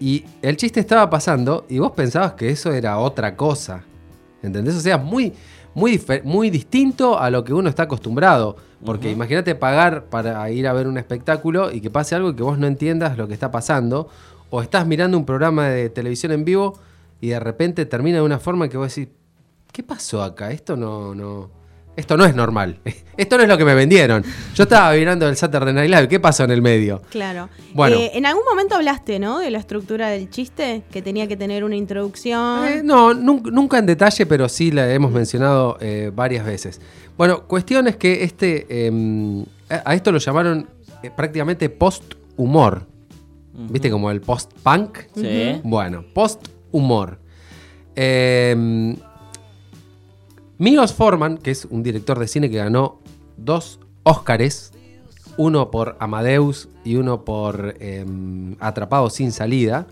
y 0.00 0.24
el 0.42 0.56
chiste 0.56 0.80
estaba 0.80 1.08
pasando 1.08 1.66
y 1.68 1.78
vos 1.78 1.92
pensabas 1.92 2.32
que 2.32 2.48
eso 2.48 2.72
era 2.72 2.98
otra 2.98 3.36
cosa. 3.36 3.84
¿Entendés? 4.42 4.74
O 4.74 4.80
sea, 4.80 4.98
muy, 4.98 5.32
muy, 5.74 6.02
muy 6.24 6.50
distinto 6.50 7.18
a 7.18 7.30
lo 7.30 7.44
que 7.44 7.54
uno 7.54 7.68
está 7.68 7.84
acostumbrado. 7.84 8.56
Porque 8.84 9.10
imagínate 9.10 9.54
pagar 9.54 10.04
para 10.04 10.50
ir 10.50 10.66
a 10.68 10.72
ver 10.72 10.86
un 10.86 10.98
espectáculo 10.98 11.72
y 11.72 11.80
que 11.80 11.90
pase 11.90 12.14
algo 12.14 12.30
y 12.30 12.34
que 12.34 12.42
vos 12.42 12.58
no 12.58 12.66
entiendas 12.66 13.16
lo 13.16 13.26
que 13.26 13.34
está 13.34 13.50
pasando. 13.50 14.08
O 14.50 14.60
estás 14.60 14.86
mirando 14.86 15.16
un 15.16 15.24
programa 15.24 15.68
de 15.68 15.88
televisión 15.88 16.32
en 16.32 16.44
vivo 16.44 16.78
y 17.20 17.28
de 17.28 17.40
repente 17.40 17.86
termina 17.86 18.18
de 18.18 18.24
una 18.24 18.38
forma 18.38 18.68
que 18.68 18.76
vos 18.76 18.94
decís, 18.94 19.12
¿qué 19.72 19.82
pasó 19.82 20.22
acá? 20.22 20.50
Esto 20.50 20.76
no, 20.76 21.14
no. 21.14 21.50
Esto 21.96 22.16
no 22.16 22.24
es 22.24 22.34
normal. 22.34 22.78
Esto 23.16 23.36
no 23.36 23.44
es 23.44 23.48
lo 23.48 23.56
que 23.56 23.64
me 23.64 23.74
vendieron. 23.74 24.24
Yo 24.54 24.64
estaba 24.64 24.92
mirando 24.94 25.28
el 25.28 25.36
Saturday 25.36 25.72
Night 25.72 25.90
Live. 25.90 26.08
¿Qué 26.08 26.18
pasó 26.18 26.42
en 26.44 26.50
el 26.50 26.60
medio? 26.62 27.00
Claro. 27.10 27.48
Bueno. 27.72 27.96
Eh, 27.96 28.10
en 28.14 28.26
algún 28.26 28.42
momento 28.44 28.74
hablaste, 28.74 29.18
¿no? 29.20 29.38
De 29.38 29.50
la 29.50 29.58
estructura 29.58 30.08
del 30.08 30.28
chiste, 30.30 30.82
que 30.90 31.02
tenía 31.02 31.28
que 31.28 31.36
tener 31.36 31.62
una 31.62 31.76
introducción. 31.76 32.64
Eh, 32.66 32.80
no, 32.84 33.12
nun- 33.14 33.42
nunca 33.52 33.78
en 33.78 33.86
detalle, 33.86 34.26
pero 34.26 34.48
sí 34.48 34.72
la 34.72 34.92
hemos 34.92 35.12
mencionado 35.12 35.78
eh, 35.80 36.10
varias 36.12 36.44
veces. 36.44 36.80
Bueno, 37.16 37.44
cuestión 37.46 37.86
es 37.86 37.96
que 37.96 38.24
este, 38.24 38.66
eh, 38.68 39.44
a 39.70 39.90
a 39.90 39.94
esto 39.94 40.10
lo 40.10 40.18
llamaron 40.18 40.68
eh, 41.02 41.10
prácticamente 41.16 41.68
post-humor. 41.70 42.86
¿Viste? 43.56 43.88
Como 43.88 44.10
el 44.10 44.20
post-punk. 44.20 44.98
Sí. 45.14 45.60
Bueno, 45.62 46.04
post-humor. 46.12 47.20
Eh, 47.94 48.96
Milos 50.64 50.94
Forman, 50.94 51.36
que 51.36 51.50
es 51.50 51.66
un 51.70 51.82
director 51.82 52.18
de 52.18 52.26
cine 52.26 52.48
que 52.50 52.56
ganó 52.56 52.98
dos 53.36 53.78
Óscares, 54.02 54.72
uno 55.36 55.70
por 55.70 55.96
Amadeus 56.00 56.68
y 56.84 56.96
uno 56.96 57.24
por 57.24 57.74
eh, 57.80 58.04
Atrapado 58.60 59.10
sin 59.10 59.30
salida, 59.32 59.86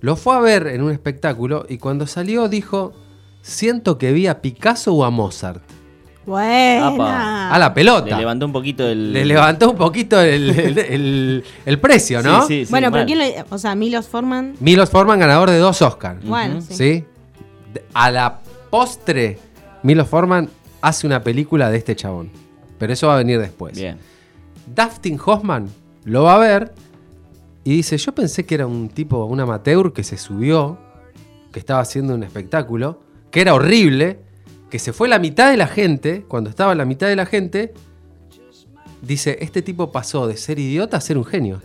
lo 0.00 0.16
fue 0.16 0.34
a 0.36 0.40
ver 0.40 0.66
en 0.68 0.82
un 0.82 0.90
espectáculo 0.90 1.66
y 1.68 1.76
cuando 1.78 2.06
salió 2.06 2.48
dijo, 2.48 2.92
siento 3.42 3.98
que 3.98 4.12
vi 4.12 4.26
a 4.26 4.40
Picasso 4.40 4.94
o 4.94 5.04
a 5.04 5.10
Mozart. 5.10 5.62
Buena. 6.26 7.50
A 7.52 7.58
la 7.58 7.74
pelota. 7.74 8.06
Le 8.06 8.16
levantó 8.16 8.46
un 8.46 8.52
poquito 8.52 8.86
el. 8.86 9.12
Le 9.12 9.24
levantó 9.24 9.70
un 9.70 9.76
poquito 9.76 10.20
el, 10.20 10.50
el- 10.50 10.78
el- 10.78 11.44
el 11.66 11.78
precio, 11.80 12.22
¿no? 12.22 12.42
Sí, 12.46 12.60
sí, 12.60 12.64
sí, 12.66 12.70
bueno, 12.70 12.90
pero. 12.92 13.06
¿quién 13.06 13.18
lo, 13.18 13.24
O 13.50 13.58
sea, 13.58 13.74
Milos 13.74 14.06
Forman. 14.06 14.54
Milos 14.60 14.90
Forman, 14.90 15.18
ganador 15.18 15.50
de 15.50 15.58
dos 15.58 15.80
Oscars. 15.82 16.24
Bueno, 16.24 16.60
sí. 16.60 17.04
A 17.94 18.10
la 18.10 18.40
postre, 18.70 19.38
Milos 19.82 20.08
Forman 20.08 20.48
hace 20.80 21.06
una 21.06 21.22
película 21.22 21.70
de 21.70 21.78
este 21.78 21.96
chabón. 21.96 22.30
Pero 22.78 22.92
eso 22.92 23.08
va 23.08 23.14
a 23.14 23.18
venir 23.18 23.38
después. 23.38 23.76
Bien. 23.76 23.98
Dustin 24.74 25.18
Hoffman 25.24 25.68
lo 26.04 26.24
va 26.24 26.36
a 26.36 26.38
ver 26.38 26.72
y 27.64 27.76
dice, 27.76 27.98
yo 27.98 28.14
pensé 28.14 28.46
que 28.46 28.54
era 28.54 28.66
un 28.66 28.88
tipo, 28.88 29.24
un 29.24 29.40
amateur 29.40 29.92
que 29.92 30.02
se 30.02 30.16
subió, 30.16 30.78
que 31.52 31.58
estaba 31.58 31.80
haciendo 31.80 32.14
un 32.14 32.22
espectáculo, 32.22 33.00
que 33.30 33.42
era 33.42 33.54
horrible, 33.54 34.18
que 34.70 34.78
se 34.78 34.92
fue 34.92 35.08
la 35.08 35.18
mitad 35.18 35.50
de 35.50 35.56
la 35.56 35.66
gente, 35.66 36.24
cuando 36.26 36.48
estaba 36.48 36.74
la 36.74 36.84
mitad 36.84 37.08
de 37.08 37.16
la 37.16 37.26
gente, 37.26 37.74
dice, 39.02 39.38
este 39.40 39.62
tipo 39.62 39.92
pasó 39.92 40.26
de 40.26 40.36
ser 40.36 40.58
idiota 40.58 40.96
a 40.96 41.00
ser 41.00 41.18
un 41.18 41.24
genio. 41.24 41.60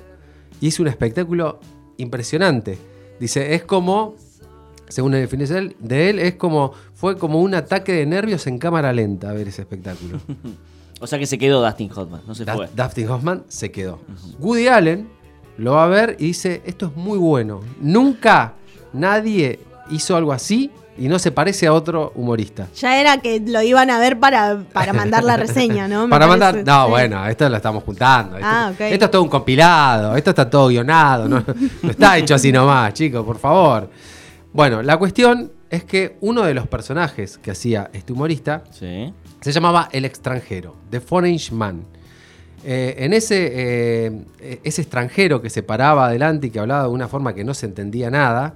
Y 0.59 0.67
hizo 0.67 0.83
un 0.83 0.89
espectáculo 0.89 1.59
impresionante. 1.97 2.77
Dice, 3.19 3.55
es 3.55 3.63
como, 3.63 4.15
según 4.87 5.11
la 5.11 5.17
definición 5.17 5.73
de 5.79 6.09
él, 6.09 6.19
es 6.19 6.35
como, 6.35 6.71
fue 6.93 7.17
como 7.17 7.41
un 7.41 7.53
ataque 7.55 7.93
de 7.93 8.05
nervios 8.05 8.45
en 8.47 8.57
cámara 8.59 8.91
lenta 8.93 9.31
ver 9.33 9.47
ese 9.47 9.61
espectáculo. 9.63 10.19
O 11.01 11.07
sea 11.07 11.19
que 11.19 11.25
se 11.27 11.37
quedó 11.37 11.61
Dustin 11.61 11.91
Hoffman, 11.93 12.21
no 12.25 12.33
se 12.33 12.45
Da- 12.45 12.55
fue. 12.55 12.69
Dustin 12.73 13.09
Hoffman 13.09 13.43
se 13.49 13.69
quedó. 13.69 13.99
Woody 14.39 14.69
Allen 14.69 15.09
lo 15.57 15.73
va 15.73 15.83
a 15.83 15.87
ver 15.87 16.15
y 16.19 16.27
dice, 16.27 16.61
esto 16.65 16.85
es 16.85 16.95
muy 16.95 17.17
bueno. 17.17 17.59
Nunca 17.81 18.53
nadie 18.93 19.59
hizo 19.91 20.15
algo 20.15 20.31
así 20.31 20.71
y 20.97 21.09
no 21.09 21.19
se 21.19 21.31
parece 21.33 21.67
a 21.67 21.73
otro 21.73 22.13
humorista. 22.15 22.67
Ya 22.77 22.99
era 22.99 23.17
que 23.17 23.41
lo 23.41 23.61
iban 23.61 23.89
a 23.89 23.99
ver 23.99 24.17
para, 24.21 24.63
para 24.71 24.93
mandar 24.93 25.25
la 25.25 25.35
reseña, 25.45 25.89
¿no? 25.89 26.05
Me 26.05 26.09
Para 26.11 26.27
mandar. 26.27 26.53
parece. 26.53 26.71
No, 26.71 26.85
Sí. 26.85 26.89
bueno, 26.91 27.25
esto 27.27 27.49
lo 27.49 27.57
estamos 27.57 27.83
juntando. 27.83 28.37
Esto, 28.37 28.47
Ah, 28.49 28.71
ok. 28.73 28.79
esto 28.81 29.05
es 29.05 29.11
todo 29.11 29.21
un 29.23 29.29
compilado. 29.29 30.15
Esto 30.15 30.29
está 30.29 30.49
todo 30.49 30.69
guionado. 30.69 31.27
No, 31.27 31.43
no 31.83 31.89
está 31.91 32.17
hecho 32.17 32.35
así 32.35 32.53
nomás, 32.53 32.93
chicos, 32.93 33.25
por 33.25 33.37
favor. 33.37 33.89
Bueno, 34.55 34.81
la 34.81 34.95
cuestión 34.95 35.51
es 35.69 35.83
que 35.83 36.15
uno 36.21 36.43
de 36.43 36.53
los 36.53 36.65
personajes 36.65 37.37
que 37.37 37.51
hacía 37.51 37.89
este 37.91 38.13
humorista 38.13 38.63
Sí. 38.71 39.13
se 39.41 39.51
llamaba 39.51 39.89
El 39.91 40.05
extranjero, 40.05 40.77
The 40.89 41.01
Foreign 41.01 41.37
Man. 41.51 41.83
Eh, 42.63 42.95
en 42.99 43.11
ese, 43.11 43.51
eh, 43.53 44.59
ese 44.63 44.81
extranjero 44.81 45.41
que 45.41 45.49
se 45.49 45.61
paraba 45.61 46.05
adelante 46.05 46.47
y 46.47 46.51
que 46.51 46.59
hablaba 46.61 46.83
de 46.83 46.89
una 46.89 47.09
forma 47.09 47.35
que 47.35 47.43
no 47.43 47.53
se 47.53 47.65
entendía 47.65 48.09
nada, 48.09 48.53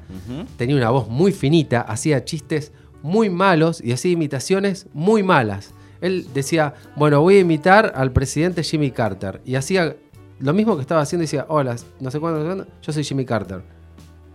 tenía 0.55 0.77
una 0.77 0.89
voz 0.89 1.09
muy 1.09 1.33
finita, 1.33 1.81
hacía 1.81 2.23
chistes 2.23 2.71
muy 3.03 3.29
malos 3.29 3.81
y 3.83 3.91
hacía 3.91 4.11
imitaciones 4.13 4.87
muy 4.93 5.21
malas. 5.21 5.73
Él 5.99 6.27
decía, 6.33 6.75
bueno, 6.95 7.19
voy 7.19 7.35
a 7.35 7.39
imitar 7.41 7.91
al 7.93 8.13
presidente 8.13 8.63
Jimmy 8.63 8.91
Carter. 8.91 9.41
Y 9.43 9.55
hacía 9.55 9.97
lo 10.39 10.53
mismo 10.53 10.77
que 10.77 10.81
estaba 10.81 11.01
haciendo, 11.01 11.23
decía, 11.23 11.45
hola, 11.49 11.75
no 11.99 12.09
sé 12.09 12.21
cuándo, 12.21 12.39
no 12.39 12.45
sé 12.45 12.55
cuándo, 12.55 12.73
yo 12.81 12.93
soy 12.93 13.03
Jimmy 13.03 13.25
Carter. 13.25 13.61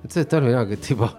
Entonces 0.02 0.28
todos 0.28 0.42
miraban 0.44 0.68
que 0.68 0.76
tipo... 0.76 1.10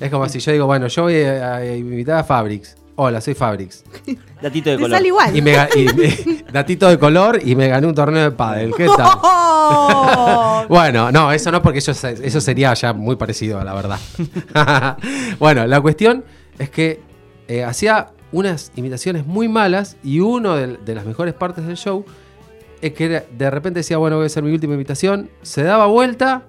Es 0.00 0.10
como 0.10 0.28
si 0.28 0.40
yo 0.40 0.52
digo, 0.52 0.66
bueno, 0.66 0.86
yo 0.88 1.02
voy 1.02 1.22
a, 1.22 1.56
a 1.56 1.76
imitar 1.76 2.18
a 2.18 2.24
Fabrics. 2.24 2.74
Hola, 2.96 3.20
soy 3.20 3.34
Fabrics. 3.34 3.84
Datito 4.42 4.70
de 4.70 4.76
Te 4.76 4.82
color. 4.82 4.96
sale 4.96 5.08
igual. 5.08 5.36
Y 5.36 5.42
me, 5.42 5.54
ga- 5.54 5.68
y 5.76 5.94
me- 5.94 6.44
datito 6.52 6.88
de 6.88 6.98
color 6.98 7.38
y 7.44 7.54
me 7.54 7.68
gané 7.68 7.86
un 7.86 7.94
torneo 7.94 8.22
de 8.22 8.30
pádel. 8.30 8.72
¿Qué 8.76 8.86
tal? 8.86 9.06
¡Oh! 9.22 10.64
Bueno, 10.68 11.10
no, 11.12 11.30
eso 11.32 11.50
no, 11.52 11.62
porque 11.62 11.78
eso, 11.78 11.92
se- 11.94 12.26
eso 12.26 12.40
sería 12.40 12.72
ya 12.74 12.92
muy 12.92 13.16
parecido 13.16 13.58
a 13.60 13.64
la 13.64 13.74
verdad. 13.74 13.98
bueno, 15.38 15.66
la 15.66 15.80
cuestión 15.80 16.24
es 16.58 16.70
que 16.70 17.00
eh, 17.48 17.64
hacía 17.64 18.08
unas 18.32 18.72
imitaciones 18.76 19.26
muy 19.26 19.48
malas 19.48 19.96
y 20.02 20.20
uno 20.20 20.56
de, 20.56 20.76
de 20.78 20.94
las 20.94 21.04
mejores 21.04 21.34
partes 21.34 21.66
del 21.66 21.76
show 21.76 22.04
es 22.80 22.92
que 22.92 23.08
de 23.30 23.50
repente 23.50 23.80
decía, 23.80 23.98
bueno, 23.98 24.16
voy 24.16 24.24
a 24.24 24.26
hacer 24.26 24.42
mi 24.42 24.52
última 24.52 24.74
imitación, 24.74 25.30
se 25.42 25.62
daba 25.62 25.86
vuelta, 25.86 26.44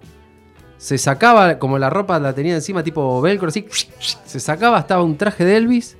se 0.82 0.98
sacaba, 0.98 1.60
como 1.60 1.78
la 1.78 1.92
ropa 1.92 2.18
la 2.20 2.34
tenía 2.34 2.56
encima 2.56 2.84
tipo 2.84 3.22
velcro, 3.22 3.50
así, 3.50 3.68
se 4.26 4.40
sacaba, 4.40 4.80
estaba 4.80 5.04
un 5.04 5.16
traje 5.16 5.46
de 5.46 5.58
Elvis, 5.58 5.96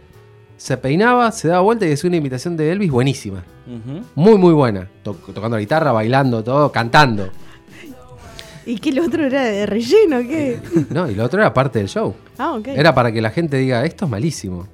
se 0.58 0.76
peinaba, 0.76 1.32
se 1.32 1.48
daba 1.50 1.62
vuelta 1.62 1.86
y 1.86 1.92
hacía 1.94 2.08
una 2.08 2.18
imitación 2.18 2.58
de 2.58 2.72
Elvis 2.72 2.90
buenísima. 2.90 3.44
Muy, 4.16 4.38
muy 4.40 4.54
buena. 4.54 4.90
To- 5.04 5.14
tocando 5.14 5.56
la 5.56 5.60
guitarra, 5.62 5.92
bailando, 5.92 6.44
todo, 6.44 6.72
cantando. 6.72 7.30
¿Y 8.66 8.78
que 8.80 8.90
el 8.90 9.00
otro 9.00 9.24
era 9.26 9.44
de 9.44 9.66
relleno? 9.68 10.20
¿Qué? 10.22 10.60
No, 10.90 11.10
y 11.10 11.16
lo 11.16 11.26
otro 11.26 11.40
era 11.42 11.54
parte 11.54 11.80
del 11.80 11.88
show. 11.88 12.16
Ah, 12.38 12.54
ok. 12.54 12.68
Era 12.70 12.94
para 12.94 13.12
que 13.12 13.22
la 13.22 13.30
gente 13.30 13.58
diga, 13.58 13.86
esto 13.86 14.06
es 14.06 14.12
malísimo. 14.12 14.68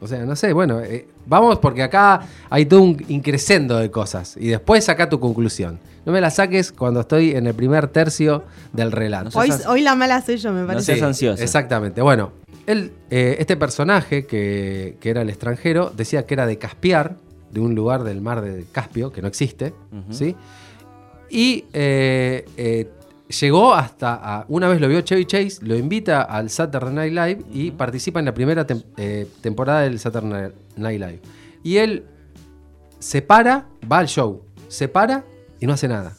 O 0.00 0.06
sea, 0.06 0.24
no 0.24 0.36
sé, 0.36 0.52
bueno, 0.52 0.80
eh, 0.80 1.06
vamos 1.26 1.58
porque 1.58 1.82
acá 1.82 2.20
hay 2.48 2.64
todo 2.66 2.82
un 2.82 3.04
increscendo 3.08 3.76
de 3.78 3.90
cosas. 3.90 4.36
Y 4.38 4.48
después 4.48 4.84
saca 4.84 5.08
tu 5.08 5.18
conclusión. 5.20 5.78
No 6.06 6.12
me 6.12 6.20
la 6.20 6.30
saques 6.30 6.72
cuando 6.72 7.00
estoy 7.00 7.32
en 7.32 7.46
el 7.46 7.54
primer 7.54 7.88
tercio 7.88 8.44
del 8.72 8.90
relato. 8.92 9.38
Hoy, 9.38 9.50
hoy 9.68 9.82
la 9.82 9.94
mala 9.94 10.22
soy 10.22 10.38
yo, 10.38 10.52
me 10.52 10.62
No 10.62 10.66
parece. 10.66 10.86
seas 10.86 10.98
Sí, 10.98 11.04
ansiosa. 11.04 11.42
Exactamente. 11.42 12.00
Bueno, 12.00 12.32
él, 12.66 12.92
eh, 13.10 13.36
este 13.38 13.56
personaje 13.56 14.24
que, 14.26 14.96
que 15.00 15.10
era 15.10 15.22
el 15.22 15.28
extranjero 15.28 15.92
decía 15.94 16.24
que 16.26 16.34
era 16.34 16.46
de 16.46 16.56
Caspiar, 16.58 17.16
de 17.50 17.60
un 17.60 17.74
lugar 17.74 18.04
del 18.04 18.20
mar 18.20 18.40
de 18.42 18.64
Caspio, 18.72 19.12
que 19.12 19.20
no 19.22 19.28
existe. 19.28 19.74
¿sí? 20.10 20.36
Y 21.28 21.64
eh, 21.72 22.44
eh, 22.56 22.88
llegó 23.40 23.74
hasta, 23.74 24.14
a- 24.14 24.44
una 24.48 24.68
vez 24.68 24.80
lo 24.80 24.88
vio 24.88 25.00
Chevy 25.02 25.24
Chase, 25.26 25.58
lo 25.62 25.76
invita 25.76 26.22
al 26.22 26.48
Saturday 26.50 26.92
Night 27.10 27.12
Live 27.12 27.44
y 27.52 27.70
participa 27.72 28.20
en 28.20 28.26
la 28.26 28.34
primera 28.34 28.66
tem- 28.66 28.84
eh, 28.96 29.26
temporada 29.40 29.82
del 29.82 29.98
Saturday 29.98 30.50
Night 30.76 31.00
Live. 31.00 31.20
Y 31.62 31.76
él 31.76 32.04
se 32.98 33.22
para, 33.22 33.66
va 33.90 33.98
al 33.98 34.08
show, 34.08 34.42
se 34.68 34.88
para 34.88 35.24
y 35.60 35.66
no 35.66 35.72
hace 35.74 35.88
nada. 35.88 36.12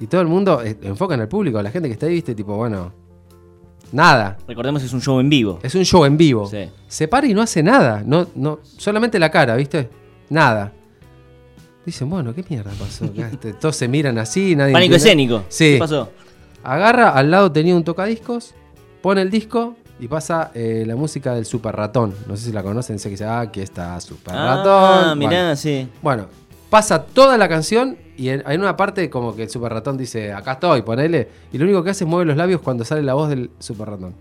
Y 0.00 0.06
todo 0.06 0.20
el 0.20 0.26
mundo 0.26 0.62
eh, 0.62 0.76
enfoca 0.82 1.14
en 1.14 1.20
el 1.20 1.28
público, 1.28 1.60
la 1.62 1.70
gente 1.70 1.88
que 1.88 1.92
está 1.92 2.06
ahí, 2.06 2.14
viste, 2.14 2.34
tipo, 2.34 2.56
bueno, 2.56 2.92
nada. 3.92 4.36
Recordemos 4.46 4.82
que 4.82 4.86
es 4.86 4.92
un 4.92 5.00
show 5.00 5.20
en 5.20 5.28
vivo. 5.30 5.60
Es 5.62 5.74
un 5.74 5.84
show 5.84 6.04
en 6.04 6.16
vivo. 6.16 6.46
Sí. 6.48 6.68
Se 6.88 7.08
para 7.08 7.26
y 7.26 7.34
no 7.34 7.42
hace 7.42 7.62
nada. 7.62 8.02
No, 8.04 8.26
no, 8.34 8.58
solamente 8.62 9.18
la 9.18 9.30
cara, 9.30 9.54
¿viste? 9.56 9.88
Nada. 10.30 10.72
Dicen, 11.86 12.08
bueno, 12.08 12.34
¿qué 12.34 12.44
mierda 12.48 12.70
pasó? 12.78 13.04
Este, 13.16 13.52
Todos 13.54 13.76
se 13.76 13.88
miran 13.88 14.18
así, 14.18 14.56
nadie. 14.56 14.72
Pánico 14.72 14.94
entiende. 14.94 14.96
escénico. 14.96 15.44
Sí. 15.48 15.74
¿Qué 15.74 15.78
pasó? 15.78 16.10
Agarra, 16.62 17.10
al 17.10 17.30
lado 17.30 17.52
tenía 17.52 17.76
un 17.76 17.84
tocadiscos, 17.84 18.54
pone 19.02 19.20
el 19.20 19.30
disco 19.30 19.76
y 20.00 20.08
pasa 20.08 20.50
eh, 20.54 20.84
la 20.86 20.96
música 20.96 21.34
del 21.34 21.44
Super 21.44 21.76
Ratón. 21.76 22.14
No 22.26 22.36
sé 22.36 22.46
si 22.46 22.52
la 22.52 22.62
conocen, 22.62 22.98
sé 22.98 23.08
que 23.08 23.12
dice, 23.12 23.26
ah, 23.26 23.40
aquí 23.40 23.60
está 23.60 24.00
Super 24.00 24.34
Ah, 24.34 24.56
Ratón. 24.56 25.18
mirá, 25.18 25.30
Bueno. 25.30 25.56
sí. 25.56 25.88
Bueno, 26.02 26.26
pasa 26.74 27.04
toda 27.04 27.38
la 27.38 27.48
canción 27.48 27.96
y 28.16 28.30
en, 28.30 28.42
en 28.48 28.60
una 28.60 28.76
parte 28.76 29.08
como 29.08 29.36
que 29.36 29.44
el 29.44 29.48
Super 29.48 29.72
Ratón 29.72 29.96
dice, 29.96 30.32
acá 30.32 30.54
estoy, 30.54 30.82
ponele. 30.82 31.28
Y 31.52 31.58
lo 31.58 31.66
único 31.66 31.84
que 31.84 31.90
hace 31.90 32.02
es 32.02 32.10
mover 32.10 32.26
los 32.26 32.36
labios 32.36 32.60
cuando 32.60 32.84
sale 32.84 33.00
la 33.04 33.14
voz 33.14 33.28
del 33.28 33.50
Super 33.60 33.90
Ratón. 33.90 34.12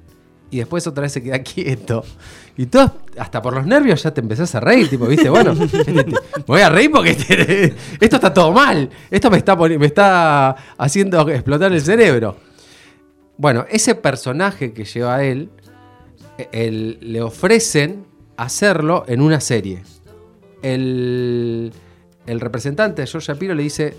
Y 0.51 0.57
después 0.57 0.85
otra 0.85 1.01
vez 1.01 1.11
se 1.13 1.23
queda 1.23 1.39
quieto. 1.43 2.03
Y 2.55 2.67
todos, 2.67 2.91
hasta 3.17 3.41
por 3.41 3.55
los 3.55 3.65
nervios 3.65 4.03
ya 4.03 4.13
te 4.13 4.21
empezás 4.21 4.53
a 4.53 4.59
reír, 4.59 4.87
tipo, 4.87 5.07
viste, 5.07 5.29
bueno, 5.31 5.51
este, 5.59 5.83
te- 5.83 6.05
me 6.05 6.13
voy 6.45 6.61
a 6.61 6.69
reír 6.69 6.91
porque 6.91 7.09
este- 7.09 7.73
esto 7.99 8.17
está 8.17 8.31
todo 8.31 8.51
mal. 8.51 8.87
Esto 9.09 9.31
me 9.31 9.37
está, 9.37 9.55
me 9.55 9.85
está 9.87 10.55
haciendo 10.77 11.27
explotar 11.29 11.73
el 11.73 11.81
cerebro. 11.81 12.35
Bueno, 13.35 13.65
ese 13.67 13.95
personaje 13.95 14.73
que 14.73 14.85
lleva 14.85 15.23
él, 15.23 15.49
eh, 16.37 16.49
él- 16.51 16.99
le 17.01 17.19
ofrecen 17.23 18.05
hacerlo 18.37 19.05
en 19.07 19.21
una 19.21 19.39
serie. 19.41 19.81
El, 20.61 21.73
el 22.27 22.39
representante 22.39 23.01
de 23.01 23.07
George 23.07 23.31
Shapiro 23.33 23.53
le 23.55 23.63
dice, 23.63 23.95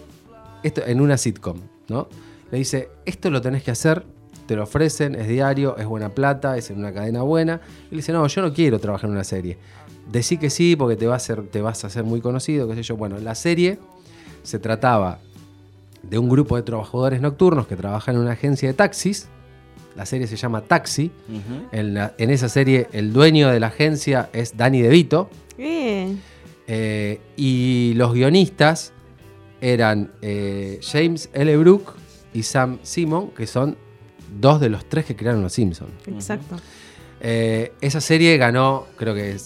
esto 0.62 0.82
en 0.86 1.00
una 1.00 1.16
sitcom, 1.16 1.58
¿no? 1.88 2.08
Le 2.50 2.58
dice, 2.58 2.88
esto 3.04 3.30
lo 3.30 3.40
tenés 3.40 3.62
que 3.62 3.70
hacer, 3.70 4.04
te 4.46 4.56
lo 4.56 4.62
ofrecen, 4.64 5.14
es 5.14 5.26
diario, 5.28 5.76
es 5.78 5.86
buena 5.86 6.10
plata, 6.10 6.56
es 6.56 6.70
en 6.70 6.78
una 6.78 6.92
cadena 6.92 7.22
buena. 7.22 7.60
Y 7.90 7.92
le 7.92 7.96
dice, 7.98 8.12
no, 8.12 8.26
yo 8.26 8.42
no 8.42 8.52
quiero 8.52 8.78
trabajar 8.78 9.08
en 9.08 9.14
una 9.16 9.24
serie. 9.24 9.56
Decí 10.10 10.36
que 10.36 10.50
sí, 10.50 10.76
porque 10.76 10.96
te, 10.96 11.06
va 11.06 11.14
a 11.14 11.16
hacer, 11.16 11.42
te 11.48 11.60
vas 11.62 11.82
a 11.84 11.86
hacer 11.86 12.04
muy 12.04 12.20
conocido, 12.20 12.68
qué 12.68 12.74
sé 12.74 12.82
yo. 12.82 12.96
Bueno, 12.96 13.18
la 13.18 13.34
serie 13.34 13.78
se 14.42 14.58
trataba 14.58 15.18
de 16.02 16.18
un 16.18 16.28
grupo 16.28 16.56
de 16.56 16.62
trabajadores 16.62 17.20
nocturnos 17.22 17.66
que 17.66 17.76
trabajan 17.76 18.16
en 18.16 18.20
una 18.22 18.32
agencia 18.32 18.68
de 18.68 18.74
taxis. 18.74 19.28
La 19.96 20.04
serie 20.06 20.26
se 20.26 20.36
llama 20.36 20.60
Taxi. 20.60 21.10
Ujú. 21.28 21.68
En, 21.72 21.94
la- 21.94 22.12
en 22.18 22.30
esa 22.30 22.48
serie, 22.48 22.88
el 22.92 23.12
dueño 23.12 23.48
de 23.48 23.60
la 23.60 23.68
agencia 23.68 24.28
es 24.32 24.56
Danny 24.56 24.82
DeVito. 24.82 25.30
Eh, 25.56 26.14
Eh, 26.66 27.20
y 27.36 27.92
los 27.96 28.14
guionistas 28.14 28.92
eran 29.60 30.12
eh, 30.22 30.80
James 30.82 31.28
L. 31.32 31.56
Brook 31.58 31.92
y 32.32 32.42
Sam 32.42 32.78
Simon, 32.82 33.30
que 33.30 33.46
son 33.46 33.76
dos 34.40 34.60
de 34.60 34.68
los 34.68 34.86
tres 34.86 35.04
que 35.04 35.14
crearon 35.14 35.42
Los 35.42 35.52
Simpsons. 35.52 35.92
exacto. 36.06 36.56
Eh, 37.26 37.72
esa 37.80 38.02
serie 38.02 38.36
ganó, 38.36 38.86
creo 38.96 39.14
que 39.14 39.36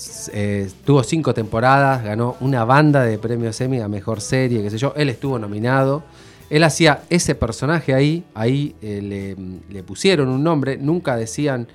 tuvo 0.85 1.05
cinco 1.05 1.33
temporadas, 1.33 2.03
ganó 2.03 2.37
una 2.41 2.65
banda 2.65 3.05
de 3.05 3.19
premios 3.19 3.61
Emmy 3.61 3.81
a 3.81 3.87
mejor 3.87 4.21
serie, 4.21 4.63
qué 4.63 4.71
sé 4.71 4.79
yo. 4.79 4.93
Él 4.97 5.09
estuvo 5.11 5.39
nominado. 5.39 6.03
Él 6.51 6.65
hacía 6.65 7.03
ese 7.11 7.35
personaje 7.35 7.95
ahí, 7.95 8.25
ahí 8.35 8.75
le, 8.81 9.37
le 9.69 9.83
pusieron 9.85 10.29
un 10.29 10.43
nombre, 10.43 10.79
nunca 10.79 11.15
decían 11.15 11.69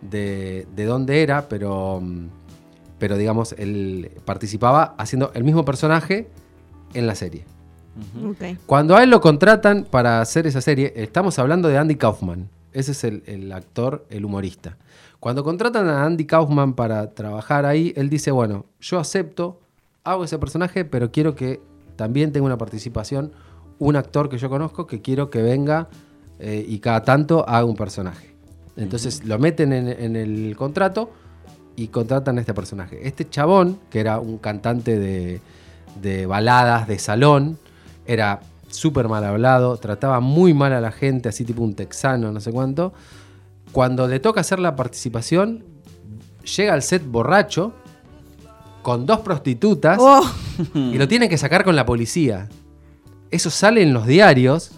de, 0.00 0.66
de 0.74 0.84
dónde 0.84 1.22
era, 1.22 1.48
pero, 1.48 2.00
mm, 2.00 2.28
pero 2.98 3.16
digamos, 3.16 3.54
él 3.58 4.10
participaba 4.24 4.94
haciendo 4.98 5.30
el 5.34 5.44
mismo 5.44 5.64
personaje 5.64 6.28
en 6.94 7.06
la 7.06 7.14
serie. 7.14 7.44
Ok. 8.24 8.58
Cuando 8.66 8.96
a 8.96 9.02
él 9.02 9.10
lo 9.10 9.20
contratan 9.20 9.86
para 9.90 10.20
hacer 10.20 10.46
esa 10.46 10.60
serie, 10.60 10.92
estamos 10.96 11.38
hablando 11.38 11.68
de 11.68 11.78
Andy 11.78 11.96
Kaufman. 11.96 12.48
Ese 12.72 12.92
es 12.92 13.04
el, 13.04 13.22
el 13.26 13.52
actor, 13.52 14.04
el 14.10 14.24
humorista. 14.24 14.76
Cuando 15.20 15.44
contratan 15.44 15.88
a 15.88 16.04
Andy 16.04 16.24
Kaufman 16.24 16.74
para 16.74 17.14
trabajar 17.14 17.66
ahí, 17.66 17.92
él 17.96 18.10
dice, 18.10 18.30
bueno, 18.30 18.66
yo 18.80 18.98
acepto, 18.98 19.60
hago 20.02 20.24
ese 20.24 20.38
personaje, 20.38 20.84
pero 20.84 21.10
quiero 21.10 21.34
que 21.34 21.60
también 21.96 22.32
tenga 22.32 22.46
una 22.46 22.58
participación 22.58 23.32
un 23.78 23.96
actor 23.96 24.28
que 24.28 24.38
yo 24.38 24.48
conozco 24.48 24.86
que 24.86 25.00
quiero 25.00 25.30
que 25.30 25.42
venga 25.42 25.88
eh, 26.38 26.64
y 26.66 26.78
cada 26.78 27.02
tanto 27.02 27.48
haga 27.48 27.64
un 27.64 27.76
personaje. 27.76 28.34
Entonces 28.76 29.24
lo 29.24 29.38
meten 29.38 29.72
en, 29.72 29.88
en 29.88 30.16
el 30.16 30.56
contrato 30.56 31.10
y 31.76 31.88
contratan 31.88 32.38
a 32.38 32.40
este 32.40 32.54
personaje. 32.54 33.06
Este 33.06 33.28
chabón, 33.28 33.78
que 33.90 34.00
era 34.00 34.20
un 34.20 34.38
cantante 34.38 34.98
de, 34.98 35.40
de 36.00 36.26
baladas 36.26 36.86
de 36.86 36.98
salón, 36.98 37.58
era 38.06 38.40
súper 38.68 39.08
mal 39.08 39.24
hablado, 39.24 39.76
trataba 39.76 40.20
muy 40.20 40.54
mal 40.54 40.72
a 40.72 40.80
la 40.80 40.92
gente, 40.92 41.28
así 41.28 41.44
tipo 41.44 41.62
un 41.62 41.74
texano, 41.74 42.32
no 42.32 42.40
sé 42.40 42.52
cuánto. 42.52 42.92
Cuando 43.72 44.06
le 44.06 44.20
toca 44.20 44.40
hacer 44.40 44.58
la 44.60 44.76
participación, 44.76 45.64
llega 46.56 46.74
al 46.74 46.82
set 46.82 47.04
borracho 47.04 47.72
con 48.82 49.06
dos 49.06 49.20
prostitutas 49.20 49.98
Oh. 50.00 50.22
y 50.74 50.98
lo 50.98 51.08
tienen 51.08 51.28
que 51.28 51.38
sacar 51.38 51.64
con 51.64 51.74
la 51.74 51.86
policía. 51.86 52.48
Eso 53.30 53.50
sale 53.50 53.82
en 53.82 53.92
los 53.94 54.06
diarios, 54.06 54.72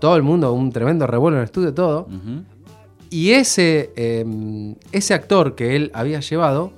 todo 0.00 0.16
el 0.16 0.22
mundo, 0.22 0.52
un 0.52 0.72
tremendo 0.72 1.06
revuelo 1.06 1.36
en 1.36 1.42
el 1.42 1.44
estudio, 1.44 1.72
todo. 1.74 2.08
Y 3.14 3.30
ese, 3.30 3.92
eh, 3.94 4.74
ese 4.90 5.14
actor 5.14 5.54
que 5.54 5.76
él 5.76 5.92
había 5.94 6.18
llevado 6.18 6.72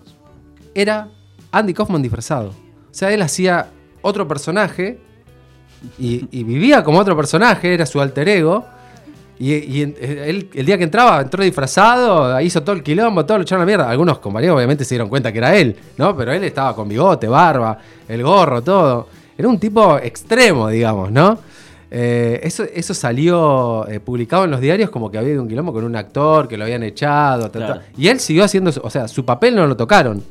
era 0.75 1.09
Andy 1.51 1.73
Kaufman 1.73 2.03
disfrazado. 2.03 2.51
O 2.51 2.55
sea, 2.91 3.11
él 3.11 3.23
hacía 3.23 3.69
otro 4.03 4.29
personaje 4.29 4.99
y, 5.99 6.45
vivía 6.45 6.85
como 6.85 6.99
otro 6.99 7.17
personaje, 7.17 7.73
era 7.73 7.87
su 7.87 8.03
alter 8.03 8.29
ego. 8.29 8.67
Y, 9.39 9.81
él, 9.81 10.51
el 10.53 10.67
día 10.67 10.77
que 10.77 10.85
entraba, 10.85 11.23
entró 11.23 11.43
disfrazado, 11.43 12.39
hizo 12.43 12.63
todo 12.63 12.77
el 12.77 12.83
quilombo, 12.83 13.25
todo 13.25 13.39
lo 13.39 13.45
echaron 13.45 13.63
a 13.63 13.65
la 13.65 13.67
mierda. 13.67 13.91
Algunos 13.91 14.19
compañeros 14.19 14.57
obviamente 14.57 14.85
se 14.85 14.95
dieron 14.95 15.09
cuenta 15.09 15.33
que 15.33 15.39
era 15.39 15.57
él, 15.57 15.75
¿no? 15.97 16.15
Pero 16.15 16.35
él 16.35 16.45
estaba 16.45 16.77
con 16.77 16.87
bigote, 16.87 17.29
barba, 17.29 17.79
el 18.07 18.23
gorro, 18.23 18.61
todo. 18.61 19.09
Era 19.39 19.49
un 19.49 19.59
tipo 19.59 19.97
extremo, 19.97 20.69
digamos, 20.69 21.11
¿no? 21.11 21.39
Eh, 21.91 22.41
eso, 22.43 22.65
eso 22.65 22.95
salió 22.95 23.87
eh, 23.89 24.01
publicado 24.01 24.45
en 24.45 24.51
los 24.51 24.61
diarios 24.61 24.91
como 24.91 25.09
que 25.11 25.19
había 25.19 25.29
habido 25.29 25.43
un 25.43 25.49
quilombo 25.49 25.73
con 25.73 25.85
un 25.85 25.95
actor 25.95 26.49
que 26.49 26.57
lo 26.57 26.65
habían 26.65 26.83
echado. 26.83 27.51
tal, 27.51 27.63
Claro. 27.63 27.81
tal. 27.81 27.85
Y 27.97 28.09
él 28.09 28.19
siguió 28.19 28.43
haciendo, 28.45 28.73
o 28.83 28.91
sea, 28.91 29.07
su 29.07 29.25
papel 29.25 29.55
no 29.55 29.67
lo 29.67 29.77
tocaron. 29.77 30.23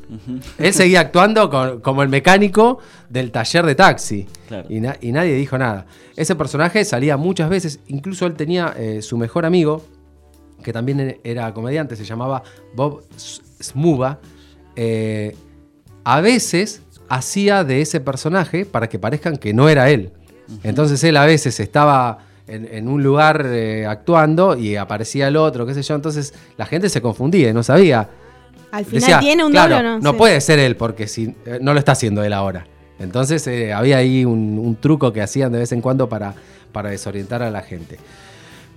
Él 0.58 0.74
seguía 0.74 1.00
actuando 1.00 1.48
con- 1.48 1.80
como 1.80 2.02
el 2.02 2.08
mecánico 2.10 2.78
del 3.08 3.30
taller 3.30 3.64
de 3.64 3.74
taxi. 3.74 4.26
Claro. 4.48 4.66
Y, 4.68 4.80
na- 4.80 4.96
y 5.00 5.12
nadie 5.12 5.34
dijo 5.34 5.56
nada. 5.56 5.86
Ese 6.14 6.34
personaje 6.34 6.84
salía 6.84 7.16
muchas 7.16 7.48
veces, 7.48 7.80
incluso 7.88 8.26
él 8.26 8.34
tenía 8.34 8.74
eh, 8.76 9.00
su 9.00 9.16
mejor 9.16 9.46
amigo, 9.46 9.82
que 10.62 10.72
también 10.72 11.00
e- 11.00 11.20
era 11.24 11.52
comediante, 11.54 11.96
se 11.96 12.04
llamaba 12.04 12.42
Bob 12.74 13.02
Smuba. 13.62 14.18
a 16.04 16.20
veces 16.20 16.82
hacía 17.08 17.64
de 17.64 17.80
ese 17.80 18.00
personaje 18.00 18.66
para 18.66 18.88
que 18.88 18.98
parezcan 18.98 19.36
que 19.36 19.52
no 19.54 19.68
era 19.68 19.90
él. 19.90 20.12
Entonces 20.62 21.02
él 21.04 21.16
a 21.16 21.24
veces 21.24 21.58
estaba 21.60 22.18
en, 22.46 22.68
en 22.70 22.88
un 22.88 23.02
lugar 23.02 23.44
eh, 23.46 23.86
actuando 23.86 24.56
y 24.56 24.76
aparecía 24.76 25.28
el 25.28 25.36
otro, 25.36 25.66
qué 25.66 25.74
sé 25.74 25.82
yo. 25.82 25.94
Entonces 25.94 26.32
la 26.56 26.66
gente 26.66 26.88
se 26.88 27.00
confundía 27.02 27.50
y 27.50 27.52
no 27.52 27.62
sabía. 27.62 28.08
Al 28.70 28.84
final 28.84 29.00
Decía, 29.00 29.18
tiene 29.20 29.44
un 29.44 29.52
claro, 29.52 29.76
doble 29.76 29.88
o 29.88 29.92
no. 29.92 30.00
No 30.00 30.10
Sí. 30.12 30.16
puede 30.18 30.40
ser 30.40 30.58
él 30.58 30.76
porque 30.76 31.06
si, 31.08 31.34
eh, 31.46 31.58
no 31.60 31.72
lo 31.72 31.78
está 31.78 31.92
haciendo 31.92 32.22
él 32.22 32.32
ahora. 32.32 32.66
Entonces 32.98 33.46
eh, 33.46 33.72
había 33.72 33.98
ahí 33.98 34.24
un, 34.24 34.58
un 34.58 34.76
truco 34.76 35.12
que 35.12 35.20
hacían 35.22 35.52
de 35.52 35.58
vez 35.58 35.72
en 35.72 35.80
cuando 35.80 36.08
para, 36.08 36.34
para 36.72 36.90
desorientar 36.90 37.42
a 37.42 37.50
la 37.50 37.62
gente. 37.62 37.98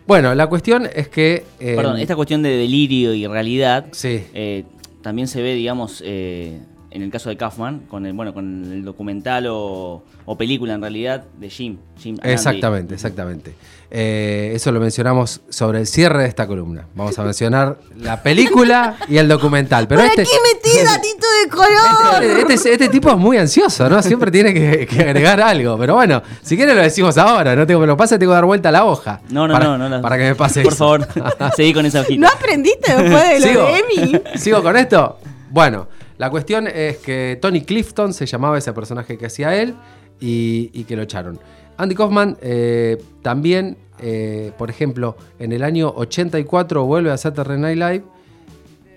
Bueno, 0.07 0.33
la 0.33 0.47
cuestión 0.47 0.87
es 0.93 1.07
que... 1.07 1.45
eh, 1.59 1.75
Perdón, 1.75 1.99
esta 1.99 2.15
cuestión 2.15 2.41
de 2.41 2.49
delirio 2.49 3.13
y 3.13 3.27
realidad 3.27 3.85
Sí. 3.91 4.23
eh, 4.33 4.63
también 5.03 5.27
se 5.27 5.41
ve, 5.41 5.53
digamos, 5.53 6.01
eh, 6.05 6.59
en 6.91 7.01
el 7.03 7.11
caso 7.11 7.29
de 7.29 7.37
Kaufman, 7.37 7.81
con 7.89 8.05
el, 8.05 8.13
bueno, 8.13 8.33
con 8.33 8.71
el 8.71 8.83
documental 8.83 9.45
o, 9.47 10.03
o 10.25 10.37
película 10.37 10.73
en 10.73 10.81
realidad 10.81 11.23
de 11.39 11.49
Jim. 11.49 11.77
Jim. 11.99 12.17
Exactamente, 12.23 12.95
exactamente. 12.95 13.53
Eh, 13.91 14.51
eso 14.53 14.71
lo 14.71 14.79
mencionamos 14.79 15.41
sobre 15.49 15.79
el 15.79 15.87
cierre 15.87 16.23
de 16.23 16.27
esta 16.29 16.45
columna. 16.47 16.85
Vamos 16.95 17.17
a 17.17 17.23
mencionar 17.23 17.77
la 17.97 18.21
película 18.21 18.97
y 19.07 19.17
el 19.17 19.27
documental. 19.27 19.87
Pero 19.87 20.01
¿Por 20.01 20.09
este, 20.09 20.21
aquí 20.21 20.31
metí 20.53 20.77
gatito 20.85 21.27
de 21.43 21.49
color? 21.49 22.23
este, 22.39 22.53
este- 22.53 22.73
este 22.73 22.89
tipo 22.89 23.09
es 23.09 23.17
muy 23.17 23.37
ansioso, 23.37 23.89
¿no? 23.89 24.01
Siempre 24.03 24.29
tiene 24.31 24.53
que, 24.53 24.85
que 24.85 25.01
agregar 25.01 25.41
algo. 25.41 25.77
Pero 25.77 25.95
bueno, 25.95 26.21
si 26.43 26.55
quieres 26.55 26.75
lo 26.75 26.81
decimos 26.81 27.17
ahora. 27.17 27.55
No 27.55 27.65
tengo 27.67 27.81
que 27.81 27.87
lo 27.87 27.97
pase, 27.97 28.17
tengo 28.19 28.31
que 28.31 28.35
dar 28.35 28.45
vuelta 28.45 28.69
a 28.69 28.71
la 28.71 28.85
hoja. 28.85 29.21
No, 29.29 29.47
no, 29.47 29.53
para, 29.53 29.77
no, 29.77 29.89
no. 29.89 30.01
Para 30.01 30.17
que 30.17 30.23
me 30.23 30.35
pase 30.35 30.61
Por 30.61 30.73
eso. 30.73 30.77
favor, 30.85 31.07
seguí 31.55 31.73
con 31.73 31.85
esa 31.85 32.01
hojita. 32.01 32.19
¿No 32.21 32.27
aprendiste 32.27 32.95
después 32.95 33.27
de 33.29 33.39
lo 33.39 33.47
¿Sigo? 33.47 33.65
de 33.65 33.77
Emi? 33.79 34.21
¿Sigo 34.39 34.61
con 34.63 34.77
esto? 34.77 35.17
Bueno, 35.49 35.87
la 36.19 36.29
cuestión 36.29 36.67
es 36.67 36.97
que 36.97 37.39
Tony 37.41 37.61
Clifton 37.61 38.13
se 38.13 38.25
llamaba 38.25 38.57
ese 38.57 38.73
personaje 38.73 39.17
que 39.17 39.27
hacía 39.27 39.55
él 39.55 39.73
y, 40.19 40.83
que 40.83 40.97
lo 40.97 41.03
echaron. 41.03 41.39
Andy 41.77 41.95
Kaufman 41.95 42.37
eh, 42.41 43.01
también, 43.21 43.77
eh, 43.99 44.51
por 44.57 44.69
ejemplo, 44.69 45.15
en 45.39 45.53
el 45.53 45.63
año 45.63 45.93
84 45.95 46.83
vuelve 46.83 47.09
a 47.11 47.17
Saturday 47.17 47.57
Night 47.57 47.77
Live 47.77 48.03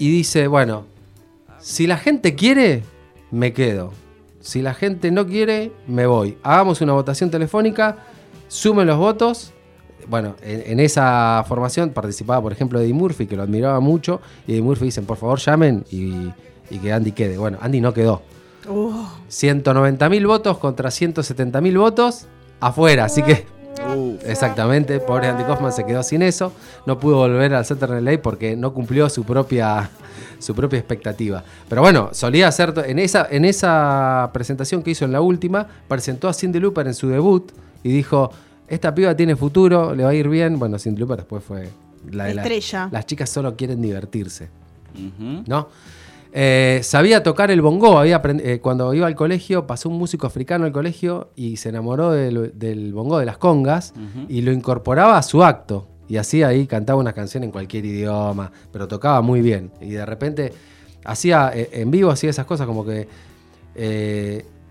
y 0.01 0.11
dice, 0.11 0.49
bueno, 0.49 0.85
si 1.61 1.87
la 1.87 1.97
gente 1.97 2.35
quiere, 2.35 2.83
me 3.31 3.53
quedo. 3.53 3.93
Si 4.41 4.61
la 4.61 4.75
gente 4.75 5.13
no 5.13 5.25
quiere, 5.25 5.71
me 5.87 6.07
voy. 6.07 6.37
Hagamos 6.43 6.81
una 6.81 6.95
votación 6.95 7.31
telefónica, 7.31 7.99
sumen 8.49 8.89
los 8.89 8.99
votos. 8.99 9.53
Bueno, 10.09 10.35
en, 10.43 10.73
en 10.73 10.81
esa 10.81 11.45
formación 11.47 11.91
participaba, 11.91 12.43
por 12.43 12.51
ejemplo, 12.51 12.81
Eddie 12.81 12.95
Murphy, 12.95 13.29
que 13.29 13.37
lo 13.37 13.45
admiraba 13.45 13.79
mucho. 13.79 14.21
Y 14.45 14.55
Eddie 14.55 14.63
Murphy 14.63 14.87
dicen, 14.87 15.07
por 15.07 15.19
favor, 15.19 15.39
llamen 15.39 15.85
y, 15.93 16.33
y 16.73 16.79
que 16.79 16.93
Andy 16.93 17.13
quede. 17.13 17.39
Bueno, 17.39 17.59
Andy 17.61 17.81
no 17.81 17.93
quedó. 17.95 18.23
Uh, 18.69 19.05
190.000 19.29 20.27
votos 20.27 20.59
contra 20.59 20.89
170.000 20.91 21.79
votos 21.79 22.27
afuera. 22.61 23.05
Así 23.07 23.23
que, 23.23 23.47
exactamente, 24.25 25.01
pobre 25.01 25.29
Andy 25.29 25.45
Kaufman 25.45 25.73
se 25.73 25.85
quedó 25.85 26.03
sin 26.03 26.23
eso. 26.23 26.53
No 26.87 26.99
pudo 26.99 27.17
volver 27.17 27.55
al 27.55 27.65
Night 27.69 28.03
Live 28.03 28.19
porque 28.19 28.57
no 28.57 28.73
cumplió 28.73 29.09
su 29.09 29.25
propia, 29.25 29.91
su 30.39 30.55
propia 30.55 30.79
expectativa. 30.79 31.43
Pero 31.69 31.83
bueno, 31.83 32.11
solía 32.13 32.49
hacer. 32.49 32.73
En 32.87 32.99
esa, 32.99 33.27
en 33.31 33.45
esa 33.45 34.31
presentación 34.33 34.83
que 34.83 34.91
hizo 34.93 35.05
en 35.05 35.13
la 35.13 35.21
última, 35.21 35.67
presentó 35.89 36.29
a 36.29 36.33
Cindy 36.33 36.61
Looper 36.61 36.87
en 36.87 36.95
su 36.95 37.09
debut 37.09 37.51
y 37.83 37.91
dijo: 37.93 38.31
Esta 38.69 38.95
piba 38.95 39.17
tiene 39.17 39.37
futuro, 39.37 39.95
le 39.95 40.05
va 40.05 40.11
a 40.11 40.15
ir 40.15 40.29
bien. 40.29 40.59
Bueno, 40.59 40.79
Cindy 40.79 41.01
Looper 41.01 41.19
después 41.19 41.43
fue 41.43 41.69
la 42.11 42.25
de 42.25 42.35
la- 42.35 42.43
Estrella. 42.43 42.89
las 42.93 43.07
chicas 43.07 43.29
solo 43.31 43.57
quieren 43.57 43.81
divertirse. 43.83 44.49
¿no? 45.47 45.69
Eh, 46.35 46.81
sabía 46.83 47.23
tocar 47.23 47.51
el 47.51 47.61
bongo, 47.61 47.99
había 47.99 48.23
eh, 48.25 48.59
cuando 48.61 48.95
iba 48.95 49.07
al 49.07 49.15
colegio 49.15 49.67
pasó 49.67 49.91
un 49.91 49.99
músico 49.99 50.27
africano 50.27 50.65
al 50.65 50.73
colegio 50.73 51.31
y 51.37 51.59
se 51.59 51.69
enamoró 51.69 52.11
del, 52.11 52.53
del 52.59 52.95
bongo 52.95 53.19
de 53.19 53.27
las 53.27 53.37
congas 53.37 53.93
y 54.29 54.41
lo 54.41 54.51
incorporaba 54.51 55.19
a 55.19 55.23
su 55.23 55.45
acto. 55.45 55.89
Y 56.09 56.17
así 56.17 56.43
ahí 56.43 56.67
cantaba 56.67 56.99
una 56.99 57.13
canción 57.13 57.45
en 57.45 57.51
cualquier 57.51 57.85
idioma, 57.85 58.51
pero 58.73 58.89
tocaba 58.89 59.21
muy 59.21 59.41
bien. 59.43 59.71
Y 59.81 59.91
de 59.91 60.07
repente 60.07 60.53
hacía, 61.05 61.51
eh, 61.55 61.69
en 61.73 61.91
vivo 61.91 62.11
hacía 62.11 62.31
esas 62.31 62.47
cosas 62.47 62.67
como 62.67 62.85
que 62.85 63.09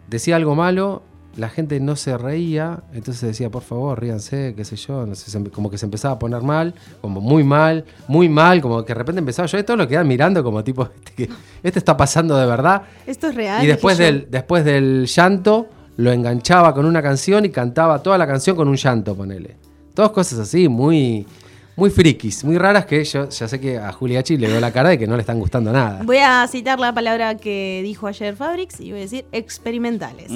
decía 0.08 0.36
algo 0.36 0.56
malo, 0.56 1.04
la 1.38 1.50
gente 1.50 1.80
no 1.80 1.96
se 1.96 2.18
reía, 2.18 2.84
entonces 2.94 3.22
decía, 3.22 3.50
por 3.50 3.64
favor, 3.64 4.00
ríanse, 4.02 4.54
qué 4.56 4.66
sé 4.66 4.76
yo, 4.76 5.06
no 5.06 5.16
sé, 5.16 5.50
como 5.52 5.70
que 5.70 5.78
se 5.78 5.86
empezaba 5.86 6.16
a 6.16 6.20
poner 6.20 6.42
mal, 6.42 6.74
como 7.02 7.22
muy 7.22 7.44
mal, 7.44 7.86
muy 8.08 8.28
mal, 8.28 8.62
como 8.62 8.84
que 8.84 8.94
de 8.94 8.98
repente 9.00 9.20
empezaba 9.20 9.46
yo, 9.48 9.64
todos 9.64 9.78
lo 9.78 9.88
quedaban 9.88 10.08
mirando 10.08 10.44
como 10.44 10.64
tipo, 10.64 10.84
este, 10.96 11.14
que- 11.14 11.30
este 11.64 11.80
está 11.80 11.96
pasando 11.96 12.36
de 12.38 12.46
verdad. 12.46 12.82
Esto 13.08 13.28
es 13.28 13.36
real. 13.36 13.64
Y 13.64 13.68
después 13.68 13.98
yo. 13.98 14.04
del, 14.04 14.28
después 14.30 14.66
del 14.66 15.06
llanto, 15.08 15.68
lo 15.98 16.12
enganchaba 16.12 16.74
con 16.74 16.86
una 16.86 17.02
canción 17.02 17.46
y 17.46 17.50
cantaba 17.50 18.02
toda 18.04 18.18
la 18.18 18.28
canción 18.28 18.56
con 18.56 18.68
un 18.68 18.76
llanto, 18.76 19.16
ponele. 19.16 19.56
Todas 19.94 20.12
cosas 20.12 20.40
así, 20.40 20.68
muy, 20.68 21.26
muy 21.82 21.90
frikis, 21.90 22.44
muy 22.44 22.60
raras 22.60 22.86
que 22.86 23.04
yo 23.04 23.28
ya 23.28 23.48
sé 23.48 23.60
que 23.60 23.80
a 23.80 23.92
Juliachi 23.92 24.38
le 24.38 24.48
veo 24.48 24.60
la 24.60 24.72
cara 24.72 24.90
de 24.90 25.00
que 25.00 25.08
no 25.08 25.16
le 25.16 25.22
están 25.22 25.40
gustando 25.40 25.74
nada. 25.74 26.04
Voy 26.04 26.20
a 26.20 26.48
citar 26.48 26.80
la 26.80 26.94
palabra 26.94 27.38
que 27.38 27.82
dijo 27.84 28.06
ayer 28.06 28.36
Fabrics 28.36 28.80
y 28.80 28.92
voy 28.92 29.00
a 29.00 29.02
decir 29.02 29.26
experimentales. 29.32 30.32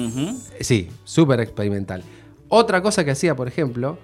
Sí, 0.60 0.88
súper 1.04 1.38
experimental. 1.38 2.02
Otra 2.48 2.82
cosa 2.82 3.04
que 3.04 3.12
hacía, 3.12 3.36
por 3.36 3.46
ejemplo, 3.46 3.96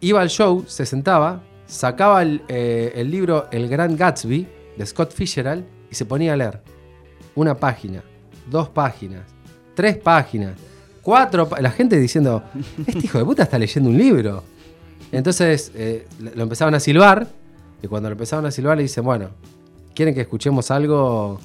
iba 0.00 0.22
al 0.22 0.30
show, 0.30 0.64
se 0.66 0.86
sentaba, 0.86 1.42
sacaba 1.66 2.22
el, 2.22 2.40
eh, 2.48 2.92
el 2.94 3.10
libro 3.10 3.48
El 3.50 3.68
Gran 3.68 3.94
Gatsby 3.94 4.48
de 4.78 4.86
Scott 4.86 5.12
Fitzgerald 5.12 5.66
y 5.90 5.94
se 5.94 6.06
ponía 6.06 6.32
a 6.32 6.36
leer. 6.38 6.62
Una 7.34 7.54
página, 7.54 8.02
dos 8.50 8.70
páginas, 8.70 9.24
tres 9.74 9.98
páginas, 9.98 10.54
cuatro. 11.02 11.50
La 11.60 11.70
gente 11.70 12.00
diciendo, 12.00 12.42
este 12.86 13.00
hijo 13.00 13.18
de 13.18 13.26
puta 13.26 13.42
está 13.42 13.58
leyendo 13.58 13.90
un 13.90 13.98
libro. 13.98 14.42
Entonces 15.12 15.70
eh, 15.74 16.06
lo 16.34 16.42
empezaban 16.42 16.74
a 16.74 16.80
silbar 16.80 17.28
y 17.82 17.86
cuando 17.86 18.08
lo 18.08 18.14
empezaban 18.14 18.46
a 18.46 18.50
silbar 18.50 18.76
le 18.78 18.82
dicen, 18.84 19.04
bueno, 19.04 19.28
¿quieren 19.94 20.14
que 20.14 20.22
escuchemos 20.22 20.70
algo? 20.70 21.38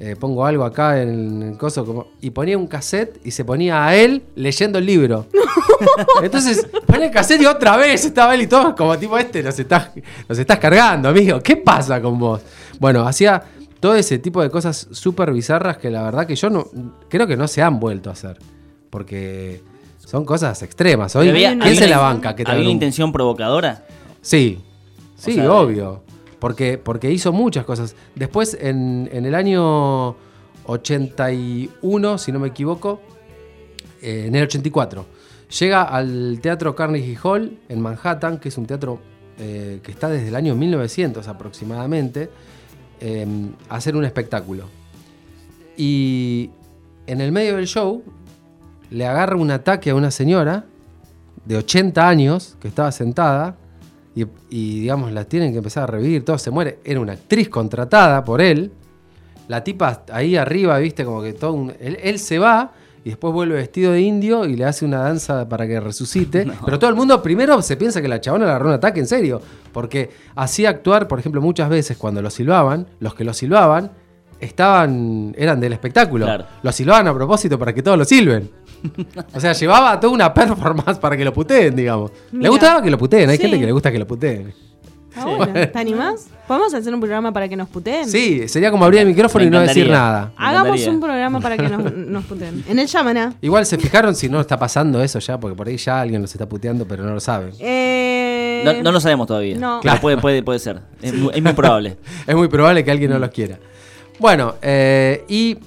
Eh, 0.00 0.16
pongo 0.18 0.44
algo 0.44 0.64
acá 0.64 1.00
en 1.00 1.40
el 1.42 1.56
coso 1.56 1.86
como- 1.86 2.08
y 2.20 2.30
ponía 2.30 2.58
un 2.58 2.66
cassette 2.66 3.20
y 3.24 3.30
se 3.30 3.44
ponía 3.44 3.86
a 3.86 3.94
él 3.94 4.24
leyendo 4.34 4.78
el 4.80 4.86
libro. 4.86 5.26
Entonces 6.22 6.66
ponía 6.84 7.06
el 7.06 7.12
cassette 7.12 7.42
y 7.42 7.46
otra 7.46 7.76
vez 7.76 8.04
estaba 8.04 8.34
él 8.34 8.42
y 8.42 8.46
todo 8.48 8.74
como 8.74 8.98
tipo 8.98 9.16
este 9.16 9.40
nos 9.42 9.56
estás, 9.56 9.90
nos 10.28 10.36
estás 10.36 10.58
cargando, 10.58 11.08
amigo. 11.08 11.40
¿Qué 11.40 11.56
pasa 11.56 12.02
con 12.02 12.18
vos? 12.18 12.42
Bueno, 12.80 13.06
hacía 13.06 13.40
todo 13.78 13.94
ese 13.94 14.18
tipo 14.18 14.42
de 14.42 14.50
cosas 14.50 14.88
súper 14.90 15.32
bizarras 15.32 15.76
que 15.78 15.90
la 15.90 16.02
verdad 16.02 16.26
que 16.26 16.34
yo 16.34 16.50
no 16.50 16.66
creo 17.08 17.28
que 17.28 17.36
no 17.36 17.46
se 17.46 17.62
han 17.62 17.78
vuelto 17.78 18.10
a 18.10 18.14
hacer. 18.14 18.38
Porque 18.90 19.62
son 20.04 20.24
cosas 20.24 20.62
extremas. 20.62 21.14
Hoy, 21.16 21.28
había- 21.28 21.58
¿quién 21.58 21.76
se 21.76 21.88
la 21.88 21.98
banca? 21.98 22.34
que 22.36 22.44
¿Había 22.46 22.62
una 22.62 22.70
intención 22.70 23.12
provocadora? 23.12 23.86
Sí, 24.20 24.60
sí, 25.16 25.34
sea, 25.34 25.52
obvio. 25.52 26.02
Porque, 26.38 26.76
porque 26.78 27.10
hizo 27.10 27.32
muchas 27.32 27.64
cosas. 27.64 27.96
Después, 28.14 28.56
en, 28.60 29.08
en 29.12 29.24
el 29.24 29.34
año 29.34 30.14
81, 30.66 32.18
si 32.18 32.32
no 32.32 32.38
me 32.38 32.48
equivoco, 32.48 33.00
eh, 34.02 34.24
en 34.28 34.34
el 34.34 34.44
84, 34.44 35.06
llega 35.58 35.82
al 35.82 36.38
Teatro 36.42 36.74
Carnegie 36.74 37.16
Hall 37.22 37.58
en 37.68 37.80
Manhattan, 37.80 38.38
que 38.38 38.48
es 38.50 38.58
un 38.58 38.66
teatro 38.66 38.98
eh, 39.38 39.80
que 39.82 39.90
está 39.90 40.08
desde 40.08 40.28
el 40.28 40.36
año 40.36 40.54
1900 40.54 41.26
aproximadamente, 41.28 42.28
eh, 43.00 43.26
a 43.68 43.76
hacer 43.76 43.96
un 43.96 44.04
espectáculo. 44.04 44.64
Y 45.76 46.50
en 47.06 47.20
el 47.20 47.32
medio 47.32 47.56
del 47.56 47.66
show 47.66 48.02
le 48.90 49.06
agarra 49.06 49.36
un 49.36 49.50
ataque 49.50 49.90
a 49.90 49.94
una 49.94 50.10
señora 50.10 50.64
de 51.44 51.56
80 51.56 52.08
años 52.08 52.56
que 52.60 52.68
estaba 52.68 52.90
sentada 52.92 53.56
y, 54.14 54.24
y, 54.48 54.80
digamos 54.80 55.12
la 55.12 55.24
tienen 55.24 55.52
que 55.52 55.58
empezar 55.58 55.82
a 55.84 55.86
revivir, 55.86 56.24
todo 56.24 56.38
se 56.38 56.50
muere. 56.50 56.78
Era 56.84 57.00
una 57.00 57.12
actriz 57.14 57.48
contratada 57.48 58.24
por 58.24 58.40
él. 58.40 58.72
La 59.48 59.62
tipa 59.62 60.02
ahí 60.12 60.36
arriba, 60.36 60.78
viste, 60.78 61.04
como 61.04 61.22
que 61.22 61.32
todo 61.32 61.52
un- 61.52 61.72
él, 61.80 61.98
él 62.02 62.18
se 62.18 62.38
va 62.38 62.72
y 63.04 63.10
después 63.10 63.34
vuelve 63.34 63.56
vestido 63.56 63.92
de 63.92 64.00
indio 64.00 64.46
y 64.46 64.56
le 64.56 64.64
hace 64.64 64.84
una 64.86 65.00
danza 65.00 65.46
para 65.48 65.66
que 65.66 65.78
resucite. 65.80 66.46
Pero 66.64 66.78
todo 66.78 66.88
el 66.88 66.96
mundo 66.96 67.20
primero 67.22 67.60
se 67.60 67.76
piensa 67.76 68.00
que 68.00 68.08
la 68.08 68.20
chabona 68.20 68.44
le 68.46 68.50
agarró 68.52 68.68
un 68.68 68.74
ataque 68.74 69.00
en 69.00 69.06
serio. 69.06 69.42
Porque 69.72 70.10
hacía 70.36 70.70
actuar, 70.70 71.08
por 71.08 71.18
ejemplo, 71.18 71.42
muchas 71.42 71.68
veces 71.68 71.98
cuando 71.98 72.22
lo 72.22 72.30
silbaban, 72.30 72.86
los 73.00 73.14
que 73.14 73.24
lo 73.24 73.34
silbaban 73.34 73.90
estaban, 74.40 75.34
eran 75.36 75.60
del 75.60 75.72
espectáculo. 75.72 76.24
Claro. 76.26 76.44
Lo 76.62 76.72
silbaban 76.72 77.06
a 77.08 77.14
propósito 77.14 77.58
para 77.58 77.72
que 77.72 77.82
todos 77.82 77.98
lo 77.98 78.04
silben. 78.04 78.50
O 79.34 79.40
sea, 79.40 79.52
llevaba 79.52 79.98
toda 79.98 80.12
una 80.12 80.32
performance 80.34 80.98
para 80.98 81.16
que 81.16 81.24
lo 81.24 81.32
puteen, 81.32 81.74
digamos. 81.74 82.10
Le 82.32 82.38
Mira. 82.38 82.50
gustaba 82.50 82.82
que 82.82 82.90
lo 82.90 82.98
puteen, 82.98 83.30
hay 83.30 83.36
Sí. 83.36 83.42
gente 83.42 83.58
que 83.60 83.66
le 83.66 83.72
gusta 83.72 83.90
que 83.90 83.98
lo 83.98 84.06
puteen. 84.06 84.52
Ah, 85.16 85.26
bueno, 85.26 85.52
¿Te 85.52 85.78
animás? 85.78 86.26
¿Podemos 86.48 86.74
hacer 86.74 86.92
un 86.92 86.98
programa 86.98 87.32
para 87.32 87.48
que 87.48 87.54
nos 87.56 87.68
puteen? 87.68 88.08
Sí, 88.08 88.48
sería 88.48 88.72
como 88.72 88.84
abrir 88.84 89.00
el 89.02 89.06
micrófono 89.06 89.44
y 89.44 89.48
no 89.48 89.60
decir 89.60 89.88
nada. 89.88 90.32
Hagamos 90.36 90.84
un 90.88 90.98
programa 90.98 91.38
para 91.40 91.56
que 91.56 91.68
nos, 91.68 91.94
nos 91.94 92.24
puteen. 92.24 92.64
En 92.68 92.78
el 92.80 92.86
Yamaná. 92.88 93.32
Igual 93.40 93.64
se 93.64 93.78
fijaron 93.78 94.16
si 94.16 94.28
no 94.28 94.40
está 94.40 94.58
pasando 94.58 95.00
eso 95.00 95.20
ya, 95.20 95.38
porque 95.38 95.56
por 95.56 95.68
ahí 95.68 95.76
ya 95.76 96.00
alguien 96.00 96.20
los 96.20 96.32
está 96.32 96.48
puteando, 96.48 96.84
pero 96.84 97.04
no 97.04 97.14
lo 97.14 97.20
saben. 97.20 97.52
Eh, 97.60 98.62
No, 98.64 98.82
no 98.82 98.90
lo 98.92 98.98
sabemos 99.00 99.28
todavía. 99.28 99.56
No. 99.56 99.78
Pero 99.82 100.00
puede, 100.00 100.16
puede, 100.16 100.42
puede 100.42 100.58
ser. 100.58 100.80
Es 101.00 101.14
muy, 101.14 101.30
es 101.32 101.42
muy 101.42 101.52
probable. 101.52 101.96
Es 102.26 102.34
muy 102.34 102.48
probable 102.48 102.84
que 102.84 102.90
alguien 102.90 103.10
no 103.12 103.18
los 103.20 103.30
quiera. 103.30 103.58
Bueno, 104.18 104.54
eh, 104.62 105.24
y 105.28 105.58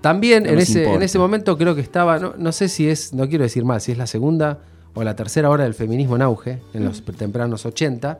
también 0.00 0.44
No 0.44 0.50
en 0.50 0.58
ese, 0.58 0.84
en 0.92 1.02
ese 1.02 1.18
momento 1.18 1.56
creo 1.58 1.74
que 1.74 1.80
estaba, 1.80 2.18
no, 2.18 2.34
no 2.38 2.52
sé 2.52 2.68
si 2.68 2.88
es, 2.88 3.12
no 3.12 3.28
quiero 3.28 3.44
decir 3.44 3.64
más, 3.64 3.84
si 3.84 3.92
es 3.92 3.98
la 3.98 4.06
segunda 4.06 4.60
o 4.94 5.04
la 5.04 5.14
tercera 5.16 5.50
hora 5.50 5.64
del 5.64 5.74
feminismo 5.74 6.16
en 6.16 6.22
auge, 6.22 6.58
en 6.74 6.84
los 6.84 7.02
tempranos 7.04 7.66
80. 7.66 8.18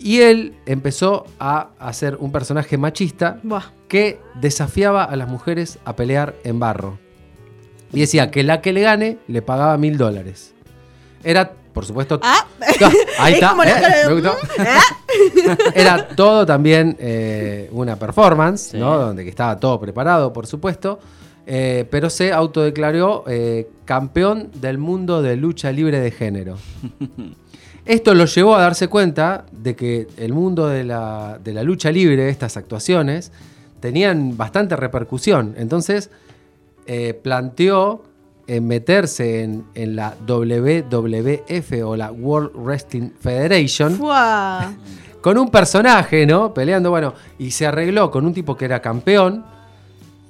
Y 0.00 0.20
él 0.20 0.54
empezó 0.66 1.26
a 1.40 1.70
hacer 1.78 2.16
un 2.20 2.30
personaje 2.30 2.78
machista 2.78 3.40
Buah. 3.42 3.72
que 3.88 4.20
desafiaba 4.40 5.04
a 5.04 5.16
las 5.16 5.28
mujeres 5.28 5.78
a 5.84 5.96
pelear 5.96 6.36
en 6.44 6.60
barro. 6.60 6.98
Y 7.92 8.00
decía 8.00 8.30
que 8.30 8.44
la 8.44 8.60
que 8.60 8.72
le 8.72 8.82
gane 8.82 9.18
le 9.26 9.42
pagaba 9.42 9.76
mil 9.76 9.98
dólares. 9.98 10.54
Era, 11.24 11.54
por 11.78 11.86
supuesto. 11.86 12.18
Ah. 12.24 12.44
Ahí 13.20 13.34
Es 13.36 13.40
está. 13.40 13.54
¿eh? 14.02 14.08
de- 14.08 14.12
gustó. 14.14 14.36
Era 15.76 16.08
todo 16.08 16.44
también 16.44 16.96
eh, 16.98 17.68
una 17.70 17.94
performance, 17.94 18.70
Sí. 18.72 18.78
¿no? 18.78 18.98
Donde 18.98 19.22
que 19.22 19.30
estaba 19.30 19.56
todo 19.60 19.78
preparado, 19.78 20.32
por 20.32 20.48
supuesto. 20.48 20.98
eh, 21.46 21.86
pero 21.88 22.10
se 22.10 22.32
autodeclaró 22.32 23.22
eh, 23.28 23.68
campeón 23.84 24.50
del 24.54 24.78
mundo 24.78 25.22
de 25.22 25.36
lucha 25.36 25.70
libre 25.70 26.00
de 26.00 26.10
género. 26.10 26.56
Esto 27.86 28.12
lo 28.12 28.24
llevó 28.24 28.56
a 28.56 28.60
darse 28.62 28.88
cuenta 28.88 29.46
de 29.52 29.76
que 29.76 30.08
el 30.16 30.32
mundo 30.32 30.66
de 30.66 30.82
la, 30.82 31.38
de 31.42 31.54
la 31.54 31.62
lucha 31.62 31.92
libre, 31.92 32.28
estas 32.28 32.56
actuaciones, 32.56 33.30
tenían 33.78 34.36
bastante 34.36 34.74
repercusión. 34.74 35.54
Entonces, 35.56 36.10
eh, 36.86 37.14
planteó 37.14 38.02
eh, 38.48 38.60
meterse 38.60 39.42
en, 39.44 39.64
en 39.74 39.94
la 39.94 40.14
WWF 40.26 41.72
o 41.84 41.96
la 41.96 42.10
World 42.10 42.50
Wrestling 42.56 43.10
Federation 43.20 43.94
Fuá. 43.96 44.72
con 45.20 45.38
un 45.38 45.50
personaje, 45.50 46.26
¿no? 46.26 46.52
Peleando, 46.54 46.90
bueno, 46.90 47.14
y 47.38 47.50
se 47.52 47.66
arregló 47.66 48.10
con 48.10 48.24
un 48.26 48.32
tipo 48.34 48.56
que 48.56 48.64
era 48.64 48.80
campeón, 48.82 49.44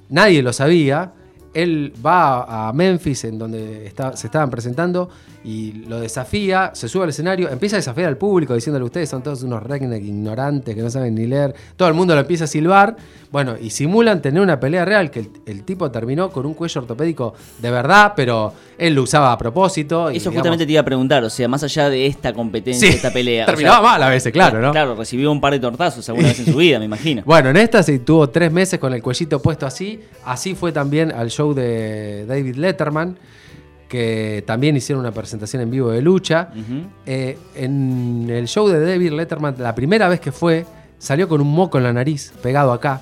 nadie 0.09 0.43
lo 0.43 0.53
sabía. 0.53 1.13
Él 1.53 1.93
va 2.05 2.67
a 2.69 2.73
Memphis, 2.73 3.23
en 3.23 3.39
donde 3.39 3.87
está- 3.87 4.15
se 4.15 4.27
estaban 4.27 4.49
presentando, 4.51 5.09
y 5.43 5.71
lo 5.87 5.99
desafía, 6.01 6.71
se 6.73 6.89
sube 6.89 7.03
al 7.03 7.09
escenario, 7.09 7.49
empieza 7.49 7.77
a 7.77 7.79
desafiar 7.79 8.07
al 8.09 8.17
público 8.17 8.53
diciéndole, 8.53 8.83
ustedes 8.83 9.07
son 9.09 9.23
todos 9.23 9.41
unos 9.43 9.63
redneck 9.63 10.03
ignorantes 10.03 10.75
que 10.75 10.81
no 10.81 10.89
saben 10.89 11.15
ni 11.15 11.25
leer. 11.27 11.55
Todo 11.77 11.87
el 11.87 11.93
mundo 11.93 12.13
lo 12.13 12.21
empieza 12.21 12.43
a 12.43 12.47
silbar. 12.47 12.97
Bueno, 13.31 13.55
y 13.61 13.69
simulan 13.69 14.21
tener 14.21 14.41
una 14.41 14.59
pelea 14.59 14.83
real, 14.85 15.11
que 15.11 15.19
el, 15.19 15.29
el 15.45 15.63
tipo 15.63 15.89
terminó 15.91 16.29
con 16.31 16.45
un 16.45 16.53
cuello 16.55 16.81
ortopédico 16.81 17.35
de 17.59 17.71
verdad, 17.71 18.13
pero 18.15 18.53
él 18.77 18.93
lo 18.95 19.03
usaba 19.03 19.31
a 19.31 19.37
propósito. 19.37 20.11
y, 20.11 20.17
Eso 20.17 20.29
digamos, 20.29 20.35
justamente 20.39 20.65
te 20.65 20.71
iba 20.73 20.81
a 20.81 20.85
preguntar, 20.85 21.23
o 21.23 21.29
sea, 21.29 21.47
más 21.47 21.63
allá 21.63 21.89
de 21.89 22.05
esta 22.07 22.33
competencia, 22.33 22.89
Sí, 22.89 22.95
esta 22.95 23.13
pelea. 23.13 23.43
o 23.43 23.45
terminaba 23.45 23.77
sea, 23.77 23.87
mal 23.91 24.03
a 24.03 24.09
veces, 24.09 24.33
claro, 24.33 24.59
¿no? 24.59 24.71
Claro, 24.71 24.95
recibió 24.95 25.31
un 25.31 25.39
par 25.39 25.53
de 25.53 25.59
tortazos 25.59 26.07
alguna 26.09 26.27
vez 26.29 26.39
en 26.39 26.51
su 26.51 26.57
vida, 26.57 26.79
me 26.79 26.85
imagino. 26.85 27.21
Bueno, 27.25 27.49
en 27.51 27.57
esta 27.57 27.81
sí 27.83 27.99
tuvo 27.99 28.29
tres 28.29 28.51
meses 28.51 28.79
con 28.79 28.93
el 28.93 29.01
cuellito 29.01 29.39
puesto 29.41 29.65
así. 29.67 29.99
Así 30.25 30.55
fue 30.55 30.71
también 30.71 31.11
al 31.11 31.29
show 31.29 31.53
de 31.53 32.25
David 32.27 32.55
Letterman, 32.55 33.17
que 33.89 34.43
también 34.47 34.77
hicieron 34.77 35.01
una 35.01 35.11
presentación 35.11 35.61
en 35.63 35.69
vivo 35.71 35.89
de 35.89 36.01
lucha. 36.01 36.49
Eh, 37.05 37.37
en 37.55 38.27
el 38.29 38.47
show 38.47 38.67
de 38.69 38.79
David 38.79 39.11
Letterman, 39.11 39.55
la 39.57 39.75
primera 39.75 40.07
vez 40.07 40.19
que 40.21 40.31
fue, 40.31 40.65
salió 40.97 41.27
con 41.27 41.41
un 41.41 41.51
moco 41.51 41.77
en 41.79 41.83
la 41.83 41.91
nariz, 41.91 42.31
pegado 42.41 42.71
acá. 42.71 43.01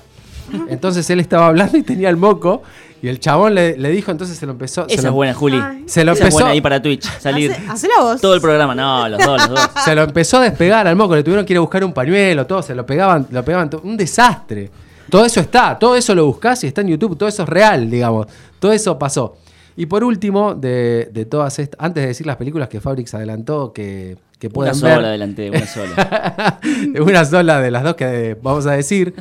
Entonces 0.68 1.08
él 1.10 1.20
estaba 1.20 1.46
hablando 1.46 1.76
y 1.78 1.82
tenía 1.82 2.08
el 2.08 2.16
moco. 2.16 2.62
Y 3.00 3.06
el 3.06 3.20
chabón 3.20 3.54
le, 3.54 3.76
le 3.78 3.90
dijo, 3.90 4.10
entonces 4.10 4.36
se 4.36 4.44
lo 4.44 4.50
empezó. 4.50 4.88
se 4.88 4.94
Esa 4.94 5.02
lo- 5.04 5.08
es 5.10 5.14
buena, 5.14 5.32
Juli. 5.34 5.60
Ay. 5.62 5.84
Se 5.86 6.04
lo 6.04 6.10
Esa 6.14 6.18
es 6.18 6.20
empezó, 6.24 6.36
buena 6.38 6.50
ahí 6.50 6.60
para 6.60 6.82
Twitch, 6.82 7.04
salir 7.20 7.54
Hace, 7.68 7.86
voz. 7.96 8.20
todo 8.20 8.34
el 8.34 8.40
programa. 8.40 8.74
No, 8.74 9.08
los 9.08 9.24
dos, 9.24 9.48
los 9.48 9.50
dos. 9.50 9.70
se 9.84 9.94
lo 9.94 10.02
empezó 10.02 10.38
a 10.38 10.40
despegar 10.40 10.84
al 10.88 10.96
moco, 10.96 11.14
le 11.14 11.22
tuvieron 11.22 11.46
que 11.46 11.52
ir 11.52 11.58
a 11.58 11.60
buscar 11.60 11.84
un 11.84 11.92
pañuelo, 11.92 12.44
todo, 12.44 12.60
se 12.60 12.74
lo 12.74 12.84
pegaban, 12.84 13.24
lo 13.30 13.44
pegaban, 13.44 13.70
todo, 13.70 13.82
un 13.84 13.96
desastre. 13.96 14.68
Todo 15.08 15.24
eso 15.24 15.38
está, 15.38 15.78
todo 15.78 15.94
eso 15.94 16.12
lo 16.12 16.26
buscás 16.26 16.64
y 16.64 16.66
está 16.66 16.80
en 16.80 16.88
YouTube, 16.88 17.16
todo 17.16 17.28
eso 17.28 17.44
es 17.44 17.48
real, 17.48 17.88
digamos. 17.88 18.26
Todo 18.58 18.72
eso 18.72 18.98
pasó. 18.98 19.36
Y 19.80 19.86
por 19.86 20.02
último, 20.02 20.54
de, 20.56 21.08
de 21.12 21.24
todas 21.24 21.58
estas, 21.60 21.78
antes 21.80 22.02
de 22.02 22.08
decir 22.08 22.26
las 22.26 22.36
películas 22.36 22.68
que 22.68 22.80
Fabrics 22.80 23.14
adelantó 23.14 23.72
que, 23.72 24.18
que 24.40 24.48
Una 24.48 24.52
puedan 24.54 24.74
sola 24.74 24.96
ver. 24.96 25.04
adelante, 25.04 25.48
una 25.50 25.66
sola. 25.66 26.60
una 27.00 27.24
sola 27.24 27.60
de 27.60 27.70
las 27.70 27.84
dos 27.84 27.94
que 27.94 28.36
vamos 28.42 28.66
a 28.66 28.72
decir. 28.72 29.14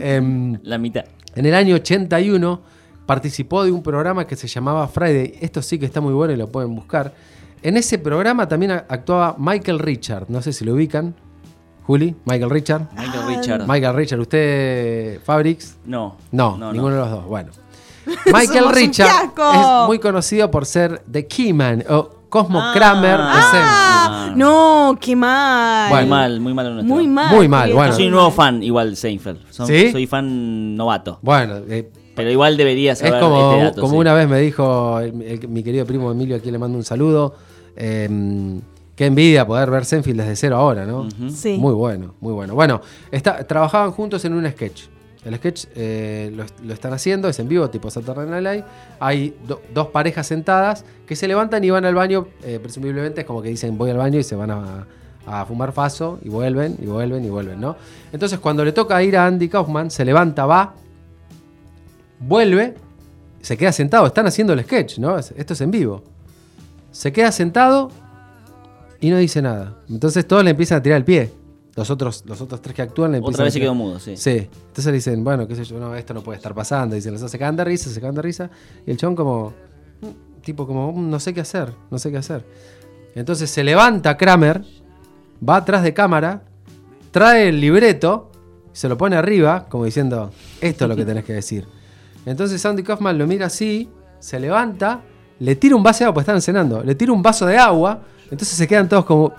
Em, 0.00 0.56
La 0.62 0.78
mitad. 0.78 1.04
en 1.34 1.46
el 1.46 1.54
año 1.54 1.74
81 1.74 2.60
participó 3.06 3.64
de 3.64 3.72
un 3.72 3.82
programa 3.82 4.24
que 4.26 4.36
se 4.36 4.46
llamaba 4.46 4.86
Friday. 4.86 5.34
Esto 5.40 5.60
sí 5.62 5.80
que 5.80 5.86
está 5.86 6.00
muy 6.00 6.12
bueno 6.14 6.32
y 6.32 6.36
lo 6.36 6.48
pueden 6.48 6.74
buscar. 6.76 7.12
En 7.62 7.76
ese 7.76 7.98
programa 7.98 8.46
también 8.46 8.70
actuaba 8.70 9.34
Michael 9.36 9.80
Richard. 9.80 10.26
No 10.28 10.42
sé 10.42 10.52
si 10.52 10.64
lo 10.64 10.74
ubican. 10.74 11.14
Juli, 11.82 12.14
Michael 12.24 12.50
Richard. 12.50 12.82
Michael 12.96 13.26
Richard. 13.36 13.66
Michael 13.66 13.96
Richard, 13.96 14.20
¿usted, 14.20 15.20
Fabrics? 15.24 15.76
No. 15.84 16.16
No, 16.30 16.56
no, 16.56 16.72
ninguno 16.72 16.94
no. 16.94 17.02
de 17.04 17.10
los 17.10 17.10
dos. 17.10 17.26
Bueno. 17.26 17.50
Michael 18.32 18.70
Richard 18.72 19.32
es 19.36 19.86
muy 19.86 19.98
conocido 19.98 20.50
por 20.50 20.66
ser 20.66 21.02
The 21.10 21.26
Keyman 21.26 21.84
o 21.88 22.10
Cosmo 22.28 22.60
Ah. 22.60 22.72
Kramer 22.74 23.18
de 23.18 23.24
Ah, 23.26 24.32
no, 24.36 24.98
qué 25.00 25.14
mal. 25.14 25.88
Bueno. 25.90 26.06
Muy 26.06 26.10
mal, 26.10 26.40
muy 26.40 26.54
mal. 26.54 26.74
nuestro. 26.74 26.94
Muy 26.94 27.06
mal. 27.06 27.34
Muy 27.36 27.48
mal, 27.48 27.72
bueno. 27.72 27.90
Yo 27.92 27.96
soy 27.96 28.06
un 28.06 28.12
nuevo 28.12 28.30
fan 28.32 28.62
igual 28.62 28.90
de 28.90 28.96
Seinfeld. 28.96 29.38
Son- 29.50 29.66
¿Sí? 29.66 29.92
Soy 29.92 30.06
fan 30.06 30.74
novato. 30.76 31.18
Bueno, 31.22 31.58
eh, 31.68 31.90
Pero 32.16 32.30
igual 32.30 32.56
debería 32.56 32.92
Es 32.92 32.98
saber 33.00 33.20
como, 33.20 33.52
este 33.52 33.64
dato. 33.64 33.80
como 33.80 33.94
sí. 33.94 33.98
una 33.98 34.14
vez 34.14 34.28
me 34.28 34.38
dijo 34.40 34.98
el- 35.00 35.20
el- 35.22 35.48
mi 35.48 35.62
querido 35.62 35.84
primo 35.86 36.10
Emilio, 36.12 36.36
a 36.36 36.38
quien 36.40 36.52
le 36.52 36.58
mando 36.58 36.76
un 36.78 36.84
saludo. 36.84 37.34
eh, 37.76 38.08
qué 38.94 39.06
envidia 39.06 39.44
poder 39.44 39.68
ver 39.70 39.84
Senfield 39.84 40.20
desde 40.20 40.36
cero 40.36 40.56
ahora, 40.58 40.86
¿no? 40.86 41.08
Sí. 41.28 41.56
Muy 41.58 41.72
bueno, 41.74 42.14
muy 42.20 42.32
bueno. 42.32 42.54
Bueno, 42.54 42.80
está, 43.10 43.44
trabajaban 43.44 43.90
juntos 43.90 44.24
en 44.24 44.34
un 44.34 44.48
sketch. 44.48 44.82
El 45.24 45.34
sketch 45.36 45.66
eh, 45.74 46.30
lo, 46.62 46.72
están 46.74 46.92
haciendo, 46.92 47.28
es 47.28 47.38
en 47.38 47.48
vivo, 47.48 47.70
tipo 47.70 47.90
Saturday 47.90 48.26
Night 48.28 48.42
Live. 48.42 48.64
Hay 49.00 49.34
do- 49.46 49.62
dos 49.72 49.86
parejas 49.88 50.26
sentadas 50.26 50.84
que 51.06 51.16
se 51.16 51.26
levantan 51.26 51.64
y 51.64 51.70
van 51.70 51.84
al 51.86 51.94
baño. 51.94 52.28
eh, 52.42 52.58
presumiblemente 52.62 53.22
es 53.22 53.26
como 53.26 53.40
que 53.40 53.48
dicen 53.48 53.78
voy 53.78 53.90
al 53.90 53.96
baño 53.96 54.18
y 54.18 54.22
se 54.22 54.36
van 54.36 54.50
a, 54.50 54.86
a 55.26 55.46
fumar 55.46 55.72
faso 55.72 56.18
y 56.22 56.28
vuelven 56.28 56.76
y 56.78 56.86
vuelven 56.86 57.24
y 57.24 57.30
vuelven, 57.30 57.58
¿no? 57.60 57.76
Entonces 58.12 58.38
cuando 58.38 58.64
le 58.64 58.72
toca 58.72 59.02
ir 59.02 59.16
a 59.16 59.24
Andy 59.26 59.48
Kaufman, 59.48 59.90
se 59.90 60.04
levanta, 60.04 60.44
va, 60.44 60.74
vuelve, 62.20 62.74
se 63.40 63.56
queda 63.56 63.72
sentado. 63.72 64.06
Están 64.06 64.26
haciendo 64.26 64.52
el 64.52 64.62
sketch, 64.62 64.98
¿no? 64.98 65.18
Es- 65.18 65.32
Esto 65.36 65.52
es 65.54 65.60
en 65.60 65.70
vivo. 65.70 66.02
Se 66.92 67.12
queda 67.12 67.32
sentado 67.32 67.90
y 69.00 69.10
no 69.10 69.16
dice 69.16 69.42
nada. 69.42 69.76
Entonces 69.88 70.26
todos 70.26 70.44
le 70.44 70.50
empiezan 70.50 70.78
a 70.78 70.82
tirar 70.82 70.98
el 70.98 71.04
pie. 71.04 71.32
Los 71.76 71.90
otros, 71.90 72.22
los 72.26 72.40
otros 72.40 72.62
tres 72.62 72.74
que 72.76 72.82
actúan 72.82 73.12
le 73.12 73.20
Otra 73.20 73.44
vez 73.44 73.52
se 73.52 73.60
quedó 73.60 73.74
mudo, 73.74 73.98
sí. 73.98 74.16
Sí. 74.16 74.30
Entonces 74.30 74.86
le 74.86 74.92
dicen, 74.92 75.24
bueno, 75.24 75.46
qué 75.48 75.56
sé 75.56 75.64
yo, 75.64 75.78
no, 75.80 75.94
esto 75.94 76.14
no 76.14 76.22
puede 76.22 76.36
estar 76.36 76.54
pasando. 76.54 76.94
Dicen, 76.94 77.12
los 77.12 77.30
se 77.30 77.38
cagan 77.38 77.56
de 77.56 77.64
risa, 77.64 77.90
se 77.90 78.00
cagan 78.00 78.14
de 78.14 78.22
risa. 78.22 78.50
Y 78.86 78.92
el 78.92 78.96
chabón 78.96 79.16
como, 79.16 79.52
tipo 80.42 80.66
como, 80.66 80.92
"Mm, 80.92 81.10
no 81.10 81.18
sé 81.18 81.34
qué 81.34 81.40
hacer, 81.40 81.72
no 81.90 81.98
sé 81.98 82.10
qué 82.12 82.18
hacer. 82.18 82.44
Entonces 83.14 83.50
se 83.50 83.64
levanta 83.64 84.16
Kramer, 84.16 84.62
va 85.46 85.56
atrás 85.56 85.82
de 85.82 85.92
cámara 85.94 86.42
trae 87.14 87.48
el 87.48 87.60
libreto, 87.60 88.32
se 88.72 88.88
lo 88.88 88.98
pone 88.98 89.14
arriba, 89.14 89.66
como 89.68 89.84
diciendo, 89.84 90.32
esto 90.60 90.84
es 90.84 90.88
lo 90.88 90.96
que 90.96 91.04
tenés 91.04 91.24
que 91.24 91.32
decir. 91.32 91.64
Entonces 92.26 92.66
Andy 92.66 92.82
Kaufman 92.82 93.16
lo 93.16 93.24
mira 93.28 93.46
así, 93.46 93.88
se 94.18 94.40
levanta, 94.40 95.00
le 95.38 95.54
tira 95.54 95.76
un 95.76 95.82
vaso 95.84 96.00
de 96.00 96.06
agua, 96.06 96.14
porque 96.14 96.22
estaban 96.22 96.42
cenando, 96.42 96.82
le 96.82 96.96
tira 96.96 97.12
un 97.12 97.22
vaso 97.22 97.46
de 97.46 97.56
agua, 97.56 98.02
entonces 98.24 98.48
se 98.48 98.66
quedan 98.66 98.88
todos 98.88 99.04
como, 99.04 99.32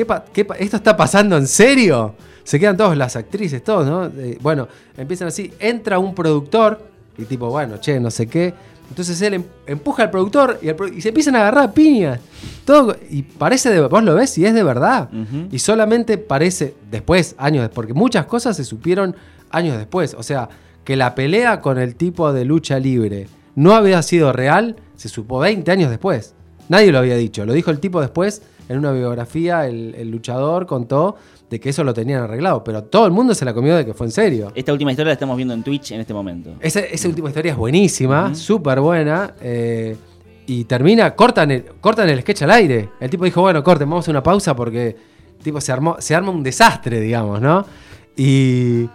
¿qué, 0.00 0.06
pa- 0.06 0.24
qué 0.32 0.46
pa- 0.46 0.54
¿esto 0.56 0.78
está 0.78 0.96
pasando 0.96 1.36
en 1.36 1.46
serio? 1.46 2.14
Se 2.42 2.58
quedan 2.58 2.74
todos 2.74 2.96
las 2.96 3.16
actrices, 3.16 3.62
todos, 3.62 3.86
¿no? 3.86 4.06
Eh, 4.06 4.38
bueno, 4.40 4.66
empiezan 4.96 5.28
así, 5.28 5.52
entra 5.58 5.98
un 5.98 6.14
productor 6.14 6.80
y 7.18 7.24
tipo, 7.26 7.50
bueno, 7.50 7.76
che, 7.76 8.00
no 8.00 8.10
sé 8.10 8.26
qué. 8.26 8.54
Entonces 8.88 9.20
él 9.20 9.34
em- 9.34 9.44
empuja 9.66 10.04
al 10.04 10.10
productor 10.10 10.58
y, 10.62 10.68
el 10.68 10.74
pro- 10.74 10.88
y 10.88 11.02
se 11.02 11.08
empiezan 11.08 11.36
a 11.36 11.40
agarrar 11.40 11.74
piñas. 11.74 12.18
Todo, 12.64 12.96
y 13.10 13.22
parece 13.24 13.68
de 13.68 13.82
vos 13.82 14.02
lo 14.02 14.14
ves 14.14 14.38
y 14.38 14.46
es 14.46 14.54
de 14.54 14.62
verdad. 14.62 15.10
Y 15.52 15.58
solamente 15.58 16.16
parece 16.16 16.74
después, 16.90 17.34
años 17.36 17.60
después, 17.62 17.74
porque 17.74 17.92
muchas 17.92 18.24
cosas 18.24 18.56
se 18.56 18.64
supieron 18.64 19.14
años 19.50 19.76
después. 19.76 20.14
O 20.14 20.22
sea, 20.22 20.48
que 20.82 20.96
la 20.96 21.14
pelea 21.14 21.60
con 21.60 21.78
el 21.78 21.94
tipo 21.94 22.32
de 22.32 22.46
lucha 22.46 22.78
libre 22.78 23.28
no 23.54 23.74
había 23.74 24.00
sido 24.02 24.32
real, 24.32 24.76
se 24.96 25.10
supo 25.10 25.38
20 25.40 25.70
años 25.70 25.90
después. 25.90 26.32
Nadie 26.70 26.90
lo 26.90 26.98
había 26.98 27.16
dicho. 27.16 27.44
Lo 27.44 27.52
dijo 27.52 27.70
el 27.70 27.80
tipo 27.80 28.00
después 28.00 28.40
en 28.70 28.78
una 28.78 28.92
biografía. 28.92 29.66
El, 29.66 29.94
el 29.98 30.10
luchador 30.10 30.64
contó 30.66 31.16
de 31.50 31.58
que 31.60 31.68
eso 31.70 31.84
lo 31.84 31.92
tenían 31.92 32.22
arreglado. 32.22 32.64
Pero 32.64 32.84
todo 32.84 33.04
el 33.06 33.12
mundo 33.12 33.34
se 33.34 33.44
la 33.44 33.52
comió 33.52 33.76
de 33.76 33.84
que 33.84 33.92
fue 33.92 34.06
en 34.06 34.12
serio. 34.12 34.52
Esta 34.54 34.72
última 34.72 34.90
historia 34.92 35.08
la 35.10 35.14
estamos 35.14 35.36
viendo 35.36 35.52
en 35.52 35.62
Twitch 35.62 35.92
en 35.92 36.00
este 36.00 36.14
momento. 36.14 36.54
Esa, 36.60 36.80
esa 36.80 37.08
última 37.08 37.28
historia 37.28 37.52
es 37.52 37.58
buenísima, 37.58 38.34
súper 38.34 38.80
buena. 38.80 39.34
eh, 39.42 39.96
y 40.46 40.64
termina, 40.64 41.14
cortan 41.14 41.50
el, 41.52 41.64
cortan 41.80 42.08
el 42.08 42.20
sketch 42.22 42.42
al 42.42 42.50
aire. 42.52 42.88
El 42.98 43.08
tipo 43.10 43.24
dijo, 43.24 43.40
bueno, 43.40 43.62
corten, 43.62 43.88
vamos 43.88 44.08
a 44.08 44.10
una 44.10 44.22
pausa 44.22 44.56
porque 44.56 44.96
tipo, 45.42 45.60
se, 45.60 45.70
armó, 45.70 45.96
se 46.00 46.12
arma 46.14 46.30
un 46.30 46.42
desastre, 46.42 46.98
digamos, 47.00 47.40
¿no? 47.40 47.64
Y, 48.16 48.88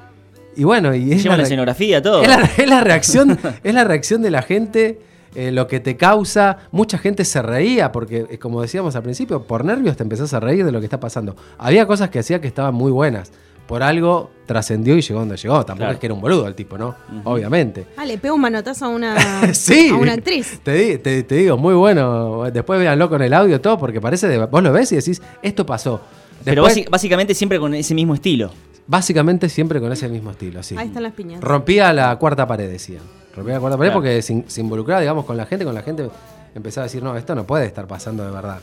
y 0.58 0.64
bueno, 0.64 0.94
y 0.94 1.14
es 1.14 1.24
la 1.26 1.38
re- 1.38 1.44
escenografía, 1.44 2.02
todo. 2.02 2.22
es 2.22 2.28
la, 2.28 2.42
es 2.58 2.68
la 2.68 2.82
reacción, 2.82 3.38
es 3.64 3.74
la 3.74 3.84
reacción 3.86 4.22
de 4.22 4.32
la 4.32 4.42
gente, 4.42 5.00
eh, 5.36 5.52
lo 5.52 5.68
que 5.68 5.80
te 5.80 5.96
causa. 5.98 6.58
Mucha 6.72 6.98
gente 6.98 7.26
se 7.26 7.42
reía, 7.42 7.92
porque 7.92 8.26
eh, 8.30 8.40
como 8.40 8.62
decíamos 8.62 8.96
al 8.96 9.04
principio, 9.04 9.44
por 9.44 9.64
nervios 9.66 9.96
te 9.98 10.04
empezás 10.04 10.34
a 10.34 10.40
reír 10.40 10.66
de 10.66 10.72
lo 10.72 10.80
que 10.80 10.86
está 10.86 11.00
pasando. 11.00 11.36
Había 11.58 11.86
cosas 11.86 12.10
que 12.10 12.20
hacía 12.20 12.42
que 12.42 12.48
estaban 12.48 12.74
muy 12.74 12.92
buenas. 12.92 13.32
Por 13.68 13.82
algo 13.82 14.30
trascendió 14.46 14.96
y 14.96 15.02
llegó 15.02 15.22
donde 15.22 15.38
llegó. 15.38 15.56
Tampoco 15.66 15.78
Claro. 15.78 15.94
es 15.94 16.00
que 16.00 16.06
era 16.06 16.14
un 16.14 16.22
boludo 16.22 16.48
el 16.48 16.54
tipo, 16.54 16.78
¿no? 16.78 16.94
Obviamente. 17.24 17.88
Ah, 17.98 18.06
le 18.06 18.20
pega 18.20 18.32
un 18.36 18.42
manotazo 18.42 18.86
a 18.86 18.90
una, 18.90 19.16
Sí. 19.56 19.90
a 19.90 19.96
una 19.96 20.14
actriz. 20.14 20.60
Te, 20.64 21.00
te- 21.00 21.24
te 21.24 21.36
digo, 21.36 21.58
muy 21.58 21.74
bueno. 21.74 22.44
Después 22.54 22.80
véanlo 22.80 23.10
con 23.10 23.24
el 23.24 23.34
audio 23.34 23.60
todo, 23.60 23.80
porque 23.80 24.00
parece 24.00 24.28
de. 24.28 24.38
Vos 24.46 24.62
lo 24.62 24.72
ves 24.72 24.92
y 24.92 24.98
decís, 24.98 25.20
esto 25.42 25.66
pasó. 25.66 26.00
Pero 26.44 26.64
Después, 26.64 26.86
básicamente 26.92 27.34
siempre 27.34 27.60
con 27.60 27.74
ese 27.74 27.96
mismo 27.96 28.14
estilo. 28.14 28.52
básicamente 28.86 29.50
siempre 29.50 29.80
con 29.82 29.92
ese 29.92 30.10
mismo 30.10 30.30
estilo, 30.30 30.62
sí. 30.62 30.76
Ahí 30.78 30.90
están 30.90 31.02
las 31.02 31.14
piñas. 31.14 31.42
Rompía 31.42 31.92
la 31.92 32.16
cuarta 32.18 32.46
pared, 32.48 32.70
decían. 32.70 33.02
La 33.44 33.60
cuarta 33.60 33.78
pared 33.78 33.90
Claro. 33.90 33.94
porque 33.94 34.22
se, 34.22 34.44
se 34.48 34.62
involucraba, 34.62 35.02
digamos, 35.02 35.26
con 35.26 35.36
la 35.38 35.46
gente, 35.46 35.66
con 35.66 35.74
la 35.76 35.82
gente 35.82 36.10
empezaba 36.54 36.84
a 36.84 36.88
decir, 36.88 37.04
no, 37.04 37.16
esto 37.16 37.36
no 37.36 37.44
puede 37.46 37.66
estar 37.66 37.88
pasando 37.88 38.24
de 38.26 38.32
verdad. 38.32 38.60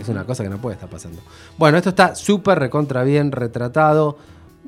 Es 0.00 0.08
una 0.08 0.24
cosa 0.24 0.42
que 0.42 0.50
no 0.50 0.58
puede 0.58 0.74
estar 0.74 0.88
pasando. 0.90 1.20
Bueno, 1.56 1.78
esto 1.78 1.90
está 1.90 2.14
súper 2.14 2.58
recontra 2.58 3.02
bien 3.02 3.32
retratado. 3.32 4.18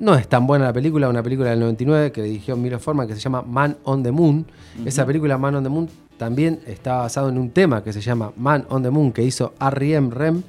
No 0.01 0.14
es 0.14 0.29
tan 0.29 0.47
buena 0.47 0.66
la 0.66 0.73
película, 0.73 1.09
una 1.09 1.23
película 1.23 1.51
del 1.51 1.61
99 1.61 2.12
que 2.12 2.23
dirigió 2.23 2.57
Milo 2.57 2.79
Forman 2.79 3.07
que 3.09 3.14
se 3.14 3.21
llama 3.21 3.42
Man 3.42 3.77
on 3.85 4.03
the 4.03 4.12
Moon. 4.12 4.47
Esa 4.87 5.05
película 5.05 5.37
Man 5.37 5.57
on 5.57 5.64
the 5.64 5.68
Moon 5.68 5.88
también 6.16 6.61
está 6.66 6.99
basado 6.99 7.29
en 7.29 7.37
un 7.37 7.51
tema 7.51 7.83
que 7.83 7.92
se 7.92 8.01
llama 8.01 8.33
Man 8.37 8.64
on 8.71 8.83
the 8.83 8.90
Moon 8.90 9.12
que 9.12 9.23
hizo 9.25 9.55
R.E.M. 9.61 10.11
Rem. 10.14 10.42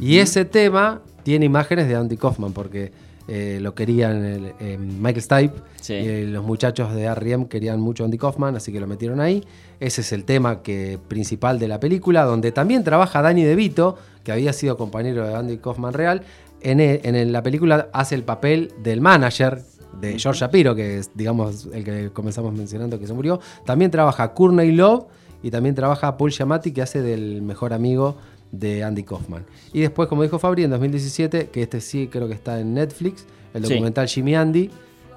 Y 0.00 0.18
ese 0.18 0.44
tema 0.46 1.00
tiene 1.22 1.44
imágenes 1.46 1.86
de 1.86 1.94
Andy 1.94 2.16
Kaufman 2.16 2.52
porque 2.52 2.92
eh, 3.28 3.58
lo 3.60 3.74
querían 3.74 4.24
el- 4.24 4.52
eh, 4.60 4.76
Michael 4.78 5.22
Stipe 5.22 5.62
Sí. 5.80 5.94
y 5.94 6.08
eh, 6.08 6.26
los 6.26 6.44
muchachos 6.44 6.94
de 6.94 7.02
R.E.M. 7.04 7.48
querían 7.48 7.80
mucho 7.80 8.04
a 8.04 8.06
Andy 8.06 8.18
Kaufman, 8.18 8.56
así 8.56 8.72
que 8.72 8.80
lo 8.80 8.86
metieron 8.86 9.20
ahí. 9.20 9.44
Ese 9.80 10.00
es 10.02 10.12
el 10.12 10.24
tema 10.24 10.62
que, 10.62 10.98
principal 11.08 11.58
de 11.58 11.68
la 11.68 11.80
película, 11.80 12.24
donde 12.24 12.52
también 12.52 12.84
trabaja 12.84 13.22
Danny 13.22 13.44
DeVito, 13.44 13.96
que 14.22 14.32
había 14.32 14.52
sido 14.52 14.76
compañero 14.76 15.26
de 15.26 15.34
Andy 15.34 15.58
Kaufman 15.58 15.92
real. 15.94 16.22
En, 16.60 16.80
e- 16.80 17.00
en 17.04 17.32
la 17.32 17.42
película 17.42 17.88
hace 17.92 18.14
el 18.14 18.22
papel 18.22 18.72
del 18.82 19.00
manager 19.02 19.60
de 20.00 20.18
George 20.18 20.40
Shapiro, 20.40 20.74
que 20.74 20.98
es, 20.98 21.10
digamos, 21.14 21.68
el 21.72 21.84
que 21.84 22.10
comenzamos 22.12 22.52
mencionando 22.54 22.98
que 22.98 23.06
se 23.06 23.12
murió. 23.12 23.40
También 23.66 23.90
trabaja 23.90 24.32
Courtney 24.32 24.72
Love 24.72 25.04
y 25.42 25.50
también 25.50 25.74
trabaja 25.74 26.16
Paul 26.16 26.30
Giamatti, 26.32 26.72
que 26.72 26.80
hace 26.82 27.02
del 27.02 27.42
mejor 27.42 27.74
amigo 27.74 28.16
de 28.52 28.84
Andy 28.84 29.02
Kaufman. 29.02 29.44
Y 29.72 29.80
después, 29.80 30.08
como 30.08 30.22
dijo 30.22 30.38
Fabri, 30.38 30.64
en 30.64 30.70
2017, 30.70 31.48
que 31.48 31.62
este 31.62 31.80
sí 31.80 32.08
creo 32.10 32.28
que 32.28 32.34
está 32.34 32.60
en 32.60 32.74
Netflix, 32.74 33.24
el 33.52 33.64
Sí. 33.64 33.72
documental 33.74 34.06
Jimmy 34.08 34.34
Andy, 34.34 34.70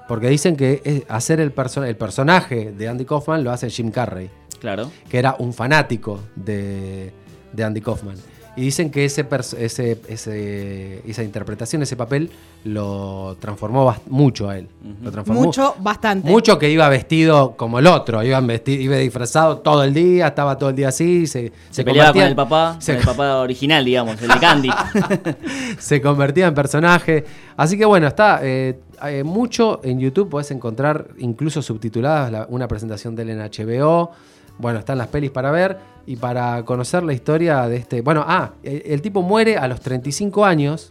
porque 0.08 0.28
dicen 0.28 0.56
que 0.56 0.80
es- 0.84 1.02
hacer 1.08 1.38
el, 1.40 1.54
perso- 1.54 1.84
el 1.86 1.96
personaje 1.96 2.72
de 2.72 2.88
Andy 2.88 3.04
Kaufman 3.04 3.44
lo 3.44 3.50
hace 3.52 3.68
Jim 3.70 3.90
Carrey, 3.90 4.30
Claro. 4.60 4.90
que 5.08 5.18
era 5.18 5.36
un 5.38 5.52
fanático 5.52 6.20
de, 6.34 7.12
de 7.52 7.64
Andy 7.64 7.80
Kaufman. 7.80 8.16
Y 8.58 8.62
dicen 8.62 8.90
que 8.90 9.04
ese, 9.04 9.24
ese, 9.58 10.00
ese- 10.08 11.02
esa 11.08 11.22
interpretación, 11.22 11.82
ese 11.82 11.94
papel, 11.94 12.28
lo 12.64 13.36
transformó 13.38 13.94
mucho 14.08 14.48
a 14.50 14.58
él. 14.58 14.66
Lo 15.00 15.12
transformó 15.12 15.42
Mucho, 15.42 15.76
bastante. 15.78 16.28
mucho 16.28 16.58
que 16.58 16.68
iba 16.68 16.88
vestido 16.88 17.54
como 17.56 17.78
el 17.78 17.86
otro, 17.86 18.20
iba, 18.24 18.40
vestido, 18.40 18.82
iba 18.82 18.96
disfrazado 18.96 19.58
todo 19.58 19.84
el 19.84 19.94
día, 19.94 20.26
estaba 20.26 20.58
todo 20.58 20.70
el 20.70 20.74
día 20.76 20.88
así, 20.88 21.28
se, 21.28 21.52
Se, 21.70 21.84
peleaba 21.84 22.08
con 22.12 22.20
convertía- 22.20 22.28
el 22.30 22.34
papá, 22.34 22.76
se- 22.80 22.92
con 22.94 23.00
el 23.00 23.06
papá 23.06 23.36
original, 23.38 23.84
digamos, 23.84 24.20
el 24.20 24.28
de 24.28 24.38
Candy. 24.40 24.70
se 25.78 26.00
convertía 26.00 26.46
en 26.48 26.54
personaje. 26.54 27.24
Así 27.56 27.78
que 27.78 27.84
bueno, 27.84 28.06
está 28.08 28.40
eh, 28.42 28.80
eh, 29.06 29.22
mucho 29.24 29.80
en 29.84 30.00
YouTube, 30.00 30.28
podés 30.30 30.50
encontrar 30.50 31.08
incluso 31.18 31.62
subtituladas 31.62 32.32
la- 32.32 32.46
una 32.50 32.66
presentación 32.66 33.14
de 33.14 33.22
él 33.22 33.30
en 33.30 33.38
HBO. 33.38 34.10
Bueno, 34.58 34.80
están 34.80 34.98
las 34.98 35.06
pelis 35.06 35.30
para 35.30 35.50
ver 35.52 35.78
y 36.08 36.16
para 36.16 36.64
conocer 36.64 37.02
la 37.02 37.12
historia 37.12 37.68
de 37.68 37.76
este... 37.76 38.00
Bueno, 38.00 38.24
ah, 38.26 38.54
el, 38.62 39.02
tipo 39.02 39.20
muere 39.20 39.58
a 39.58 39.68
los 39.68 39.82
35 39.82 40.42
años 40.42 40.90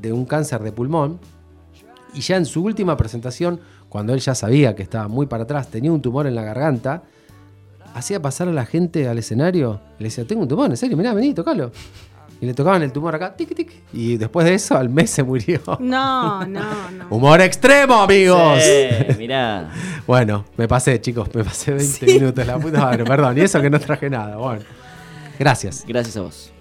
de 0.00 0.12
un 0.12 0.24
cáncer 0.26 0.62
de 0.62 0.70
pulmón 0.70 1.18
y 2.14 2.20
ya 2.20 2.36
en 2.36 2.46
su 2.46 2.62
última 2.62 2.96
presentación, 2.96 3.58
cuando 3.88 4.14
él 4.14 4.20
ya 4.20 4.36
sabía 4.36 4.76
que 4.76 4.84
estaba 4.84 5.08
muy 5.08 5.26
para 5.26 5.42
atrás, 5.42 5.72
tenía 5.72 5.90
un 5.90 6.00
tumor 6.00 6.28
en 6.28 6.36
la 6.36 6.42
garganta, 6.42 7.02
hacía 7.94 8.22
pasar 8.22 8.46
a 8.46 8.52
la 8.52 8.64
gente 8.64 9.08
al 9.08 9.18
escenario, 9.18 9.80
le 9.98 10.04
decía, 10.04 10.24
tengo 10.24 10.42
un 10.42 10.48
tumor, 10.48 10.70
en 10.70 10.76
serio, 10.76 10.96
mirá, 10.96 11.14
vení, 11.14 11.34
tocalo. 11.34 11.72
Y 12.44 12.46
le 12.46 12.52
tocaban 12.52 12.82
el 12.82 12.92
tumor 12.92 13.14
acá, 13.14 13.34
tic, 13.34 13.54
tic. 13.54 13.72
Y 13.94 14.18
después 14.18 14.44
de 14.44 14.52
eso, 14.52 14.76
al 14.76 14.90
mes 14.90 15.08
se 15.08 15.22
murió. 15.22 15.62
No, 15.80 16.44
no, 16.44 16.90
no. 16.90 17.06
Humor 17.08 17.40
extremo, 17.40 18.02
amigos. 18.02 18.60
Sí, 18.62 19.16
mirá. 19.16 19.70
bueno, 20.06 20.44
me 20.58 20.68
pasé, 20.68 21.00
chicos, 21.00 21.34
me 21.34 21.42
pasé 21.42 21.72
20 21.72 22.04
minutos, 22.06 22.46
la 22.46 22.58
puta 22.58 22.80
madre, 22.80 23.04
perdón. 23.04 23.38
Y 23.38 23.40
eso 23.40 23.62
que 23.62 23.70
no 23.70 23.80
traje 23.80 24.10
nada, 24.10 24.36
bueno. 24.36 24.62
Gracias. 25.38 25.84
Gracias 25.88 26.18
a 26.18 26.20
vos. 26.20 26.53